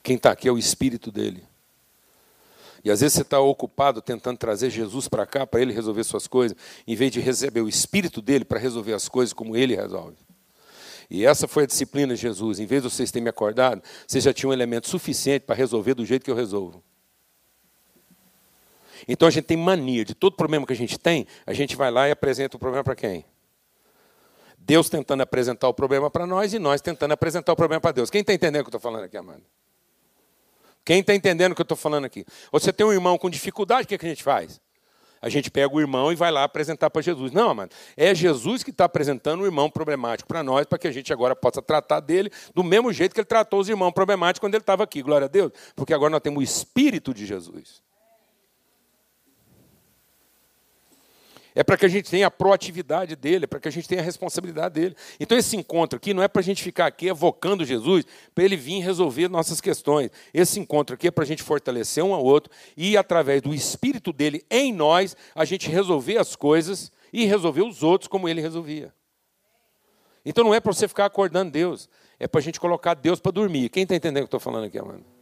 Quem 0.02 0.16
está 0.16 0.32
aqui 0.32 0.48
é 0.48 0.52
o 0.52 0.58
Espírito 0.58 1.12
dele. 1.12 1.46
E 2.86 2.92
às 2.92 3.02
vezes 3.02 3.16
você 3.16 3.24
está 3.24 3.40
ocupado 3.40 4.00
tentando 4.00 4.38
trazer 4.38 4.70
Jesus 4.70 5.08
para 5.08 5.26
cá, 5.26 5.48
para 5.48 5.60
ele 5.60 5.74
resolver 5.74 6.04
suas 6.04 6.28
coisas, 6.28 6.56
em 6.86 6.96
vez 6.96 7.12
de 7.12 7.20
receber 7.20 7.62
o 7.62 7.68
Espírito 7.68 8.22
dele 8.22 8.46
para 8.46 8.60
resolver 8.60 8.94
as 8.94 9.10
coisas 9.10 9.34
como 9.34 9.58
ele 9.58 9.76
resolve. 9.76 10.16
E 11.10 11.26
essa 11.26 11.48
foi 11.48 11.64
a 11.64 11.66
disciplina 11.66 12.14
de 12.14 12.22
Jesus. 12.22 12.60
Em 12.60 12.68
vez 12.68 12.84
de 12.84 12.90
vocês 12.92 13.10
terem 13.10 13.24
me 13.24 13.30
acordado, 13.30 13.82
vocês 14.08 14.24
já 14.24 14.32
tinham 14.32 14.52
um 14.52 14.54
elemento 14.54 14.88
suficiente 14.88 15.42
para 15.42 15.56
resolver 15.56 15.96
do 15.96 16.06
jeito 16.06 16.24
que 16.24 16.30
eu 16.30 16.36
resolvo. 16.36 16.84
Então 19.08 19.28
a 19.28 19.32
gente 19.32 19.46
tem 19.46 19.58
mania 19.58 20.06
de 20.06 20.14
todo 20.14 20.36
problema 20.36 20.64
que 20.64 20.74
a 20.74 20.76
gente 20.76 21.00
tem, 21.00 21.26
a 21.44 21.54
gente 21.54 21.76
vai 21.76 21.90
lá 21.90 22.08
e 22.08 22.12
apresenta 22.12 22.56
o 22.56 22.60
problema 22.60 22.84
para 22.84 22.96
quem? 22.96 23.26
Deus 24.60 24.90
tentando 24.90 25.22
apresentar 25.22 25.68
o 25.68 25.74
problema 25.74 26.12
para 26.12 26.28
nós 26.28 26.54
e 26.54 26.60
nós 26.60 26.82
tentando 26.82 27.14
apresentar 27.14 27.52
o 27.52 27.56
problema 27.56 27.82
para 27.82 27.94
Deus. 27.94 28.12
Quem 28.12 28.22
está 28.22 28.34
entendendo 28.34 28.62
o 28.62 28.64
que 28.66 28.76
eu 28.76 28.78
estou 28.78 28.82
falando 28.82 29.06
aqui, 29.06 29.18
amado? 29.18 29.42
Quem 30.86 31.00
está 31.00 31.16
entendendo 31.16 31.54
o 31.54 31.56
que 31.56 31.62
eu 31.62 31.66
estou 31.66 31.78
falando 31.78 32.06
aqui? 32.06 32.24
Você 32.52 32.72
tem 32.72 32.86
um 32.86 32.94
irmão 32.94 33.18
com 33.18 33.30
dificuldade, 33.30 33.86
o 33.86 33.88
que, 33.88 33.96
é 33.96 33.98
que 33.98 34.06
a 34.06 34.10
gente 34.10 34.24
faz? 34.24 34.62
A 35.20 35.30
gente 35.30 35.50
pega 35.50 35.74
o 35.74 35.82
irmão 35.82 36.12
e 36.12 36.16
vai 36.16 36.30
lá 36.30 36.44
apresentar 36.44 36.92
para 36.92 37.02
Jesus. 37.02 37.32
Não, 37.32 37.52
mano, 37.56 37.72
é 37.98 38.14
Jesus 38.14 38.62
que 38.62 38.70
está 38.70 38.86
apresentando 38.86 39.42
o 39.42 39.46
irmão 39.46 39.72
problemático 39.72 40.28
para 40.28 40.44
nós, 40.44 40.68
para 40.68 40.78
que 40.78 40.88
a 40.88 40.92
gente 40.92 41.12
agora 41.12 41.36
possa 41.36 41.64
tratar 41.64 42.00
dele 42.00 42.32
do 42.54 42.64
mesmo 42.64 42.94
jeito 42.94 43.16
que 43.16 43.20
ele 43.20 43.26
tratou 43.26 43.60
os 43.60 43.68
irmãos 43.68 43.92
problemáticos 43.92 44.40
quando 44.40 44.54
ele 44.54 44.62
estava 44.62 44.84
aqui. 44.84 45.02
Glória 45.02 45.26
a 45.26 45.28
Deus. 45.28 45.52
Porque 45.76 45.96
agora 45.96 46.12
nós 46.12 46.22
temos 46.22 46.40
o 46.40 46.44
Espírito 46.44 47.12
de 47.12 47.26
Jesus. 47.26 47.82
É 51.56 51.64
para 51.64 51.78
que 51.78 51.86
a 51.86 51.90
gente 51.90 52.12
tenha 52.12 52.28
a 52.28 52.32
proatividade 52.32 53.16
dele, 53.16 53.46
é 53.46 53.48
para 53.48 53.62
que 53.62 53.68
a 53.70 53.72
gente 53.72 53.88
tenha 53.88 54.02
a 54.02 54.04
responsabilidade 54.04 54.76
dele. 54.76 54.96
Então, 55.18 55.38
esse 55.38 55.56
encontro 55.56 55.96
aqui 55.96 56.14
não 56.14 56.22
é 56.22 56.28
para 56.28 56.42
a 56.42 56.44
gente 56.44 56.62
ficar 56.62 56.86
aqui 56.86 57.08
evocando 57.08 57.64
Jesus, 57.64 58.06
para 58.36 58.44
ele 58.44 58.58
vir 58.58 58.82
resolver 58.82 59.30
nossas 59.30 59.62
questões. 59.62 60.12
Esse 60.34 60.60
encontro 60.60 60.96
aqui 60.96 61.08
é 61.08 61.12
para 61.12 61.24
a 61.24 61.28
gente 61.28 61.42
fortalecer 61.42 62.04
um 62.04 62.14
ao 62.14 62.24
outro 62.24 62.52
e, 62.76 62.98
através 62.98 63.42
do 63.42 63.54
Espírito 63.54 64.12
dele 64.12 64.44
em 64.52 64.74
nós, 64.74 65.16
a 65.34 65.46
gente 65.46 65.70
resolver 65.70 66.18
as 66.18 66.36
coisas 66.36 66.92
e 67.14 67.24
resolver 67.24 67.62
os 67.62 67.82
outros 67.82 68.10
como 68.10 68.28
ele 68.28 68.42
resolvia. 68.42 68.94
Então, 70.26 70.44
não 70.44 70.54
é 70.54 70.60
para 70.60 70.74
você 70.74 70.90
ficar 70.90 71.06
acordando 71.06 71.52
Deus, 71.52 71.88
é 72.20 72.28
para 72.28 72.40
a 72.40 72.44
gente 72.44 72.60
colocar 72.60 72.96
Deus 72.96 73.22
para 73.22 73.32
dormir. 73.32 73.70
Quem 73.70 73.84
está 73.84 73.96
entendendo 73.96 74.26
o 74.26 74.28
que 74.28 74.36
eu 74.36 74.38
estou 74.38 74.40
falando 74.42 74.66
aqui, 74.66 74.78
amado? 74.78 75.15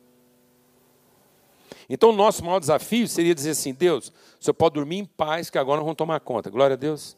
Então, 1.93 2.10
o 2.10 2.13
nosso 2.13 2.43
maior 2.43 2.60
desafio 2.60 3.08
seria 3.08 3.36
dizer 3.36 3.51
assim: 3.51 3.71
Deus, 3.71 4.12
o 4.39 4.43
senhor 4.43 4.56
pode 4.56 4.73
dormir 4.73 4.97
em 4.97 5.06
paz, 5.06 5.51
que 5.51 5.60
agora 5.60 5.77
nós 5.77 5.86
vamos 5.86 5.95
tomar 5.95 6.19
conta. 6.21 6.49
Glória 6.49 6.73
a 6.73 6.77
Deus. 6.77 7.15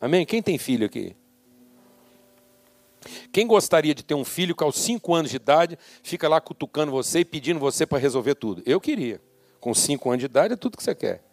Amém? 0.00 0.24
Quem 0.24 0.40
tem 0.40 0.56
filho 0.56 0.86
aqui? 0.86 1.16
Quem 3.32 3.44
gostaria 3.44 3.92
de 3.96 4.04
ter 4.04 4.14
um 4.14 4.24
filho 4.24 4.54
que 4.54 4.62
aos 4.62 4.76
5 4.76 5.12
anos 5.12 5.30
de 5.32 5.36
idade 5.36 5.76
fica 6.00 6.28
lá 6.28 6.40
cutucando 6.40 6.92
você 6.92 7.20
e 7.20 7.24
pedindo 7.24 7.58
você 7.58 7.84
para 7.84 7.98
resolver 7.98 8.36
tudo? 8.36 8.62
Eu 8.64 8.80
queria. 8.80 9.20
Com 9.58 9.74
5 9.74 10.08
anos 10.10 10.20
de 10.20 10.26
idade 10.26 10.54
é 10.54 10.56
tudo 10.56 10.76
que 10.76 10.84
você 10.84 10.94
quer. 10.94 11.24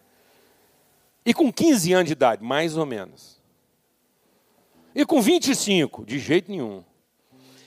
E 1.23 1.35
com 1.35 1.53
15 1.53 1.93
anos 1.93 2.07
de 2.07 2.13
idade, 2.13 2.43
mais 2.43 2.75
ou 2.75 2.85
menos. 2.87 3.39
E 4.95 5.05
com 5.05 5.21
25, 5.21 6.03
de 6.03 6.17
jeito 6.17 6.49
nenhum. 6.49 6.83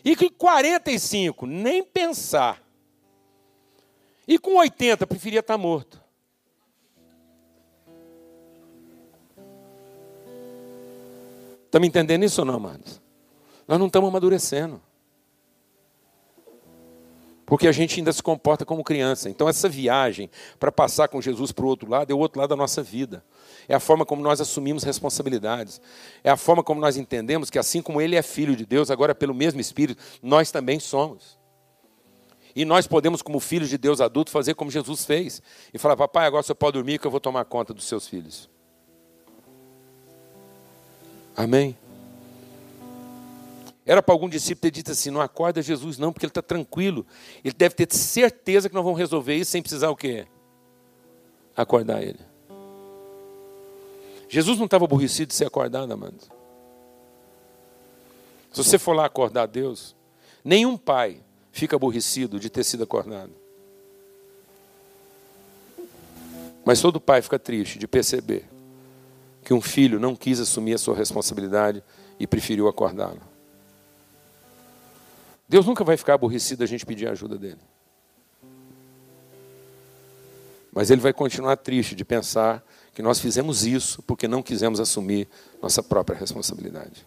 E 0.04 0.16
com 0.16 0.28
45, 0.28 1.46
nem 1.46 1.84
pensar. 1.84 2.67
E 4.28 4.38
com 4.38 4.56
80, 4.58 5.06
preferia 5.06 5.40
estar 5.40 5.56
morto. 5.56 5.98
Está 11.64 11.80
me 11.80 11.88
entendendo 11.88 12.24
isso 12.24 12.42
ou 12.42 12.44
não, 12.44 12.56
amados? 12.56 13.00
Nós 13.66 13.78
não 13.78 13.86
estamos 13.86 14.08
amadurecendo. 14.10 14.82
Porque 17.46 17.66
a 17.66 17.72
gente 17.72 17.98
ainda 17.98 18.12
se 18.12 18.22
comporta 18.22 18.66
como 18.66 18.84
criança. 18.84 19.30
Então, 19.30 19.48
essa 19.48 19.66
viagem 19.66 20.30
para 20.60 20.70
passar 20.70 21.08
com 21.08 21.22
Jesus 21.22 21.50
para 21.50 21.64
o 21.64 21.68
outro 21.68 21.88
lado 21.88 22.10
é 22.10 22.14
o 22.14 22.18
outro 22.18 22.38
lado 22.38 22.50
da 22.50 22.56
nossa 22.56 22.82
vida. 22.82 23.24
É 23.66 23.74
a 23.74 23.80
forma 23.80 24.04
como 24.04 24.20
nós 24.20 24.42
assumimos 24.42 24.82
responsabilidades. 24.82 25.80
É 26.22 26.28
a 26.28 26.36
forma 26.36 26.62
como 26.62 26.78
nós 26.82 26.98
entendemos 26.98 27.48
que, 27.48 27.58
assim 27.58 27.80
como 27.80 28.02
Ele 28.02 28.16
é 28.16 28.20
filho 28.20 28.54
de 28.54 28.66
Deus, 28.66 28.90
agora 28.90 29.14
pelo 29.14 29.32
mesmo 29.32 29.58
Espírito, 29.58 30.02
nós 30.22 30.50
também 30.50 30.78
somos. 30.78 31.38
E 32.58 32.64
nós 32.64 32.88
podemos, 32.88 33.22
como 33.22 33.38
filhos 33.38 33.68
de 33.68 33.78
Deus 33.78 34.00
adulto, 34.00 34.32
fazer 34.32 34.52
como 34.54 34.68
Jesus 34.68 35.04
fez. 35.04 35.40
E 35.72 35.78
falar, 35.78 35.96
papai, 35.96 36.26
agora 36.26 36.42
você 36.42 36.52
pode 36.52 36.72
dormir 36.72 36.98
que 36.98 37.06
eu 37.06 37.10
vou 37.10 37.20
tomar 37.20 37.44
conta 37.44 37.72
dos 37.72 37.84
seus 37.84 38.08
filhos. 38.08 38.50
Amém? 41.36 41.78
Era 43.86 44.02
para 44.02 44.12
algum 44.12 44.28
discípulo 44.28 44.62
ter 44.62 44.70
dito 44.72 44.90
assim, 44.90 45.08
não 45.08 45.20
acorda 45.20 45.62
Jesus 45.62 45.98
não, 45.98 46.12
porque 46.12 46.26
ele 46.26 46.32
está 46.32 46.42
tranquilo. 46.42 47.06
Ele 47.44 47.54
deve 47.56 47.76
ter 47.76 47.94
certeza 47.94 48.68
que 48.68 48.74
nós 48.74 48.82
vamos 48.82 48.98
resolver 48.98 49.36
isso 49.36 49.52
sem 49.52 49.62
precisar 49.62 49.90
o 49.90 49.96
quê? 49.96 50.26
Acordar 51.56 52.02
ele. 52.02 52.18
Jesus 54.28 54.58
não 54.58 54.64
estava 54.64 54.84
aborrecido 54.84 55.28
de 55.28 55.34
ser 55.36 55.44
acordado, 55.44 55.92
amados. 55.92 56.28
Se 58.52 58.64
você 58.64 58.80
for 58.80 58.94
lá 58.94 59.04
acordar 59.04 59.46
Deus, 59.46 59.94
nenhum 60.42 60.76
pai 60.76 61.22
fica 61.52 61.76
aborrecido 61.76 62.38
de 62.38 62.50
ter 62.50 62.64
sido 62.64 62.84
acordado. 62.84 63.32
Mas 66.64 66.80
todo 66.80 67.00
pai 67.00 67.22
fica 67.22 67.38
triste 67.38 67.78
de 67.78 67.88
perceber 67.88 68.44
que 69.42 69.54
um 69.54 69.61
filho 69.61 69.98
não 69.98 70.14
quis 70.14 70.38
assumir 70.40 70.74
a 70.74 70.78
sua 70.78 70.94
responsabilidade 70.94 71.82
e 72.20 72.26
preferiu 72.26 72.68
acordá-lo. 72.68 73.20
Deus 75.48 75.64
nunca 75.64 75.82
vai 75.82 75.96
ficar 75.96 76.14
aborrecido 76.14 76.62
a 76.62 76.66
gente 76.66 76.84
pedir 76.84 77.08
a 77.08 77.12
ajuda 77.12 77.38
dele. 77.38 77.61
Mas 80.70 80.90
ele 80.90 81.00
vai 81.00 81.12
continuar 81.12 81.56
triste 81.56 81.94
de 81.94 82.04
pensar 82.04 82.62
que 82.92 83.00
nós 83.00 83.18
fizemos 83.18 83.64
isso 83.64 84.02
porque 84.02 84.28
não 84.28 84.42
quisemos 84.42 84.78
assumir 84.78 85.26
nossa 85.62 85.82
própria 85.82 86.18
responsabilidade. 86.18 87.06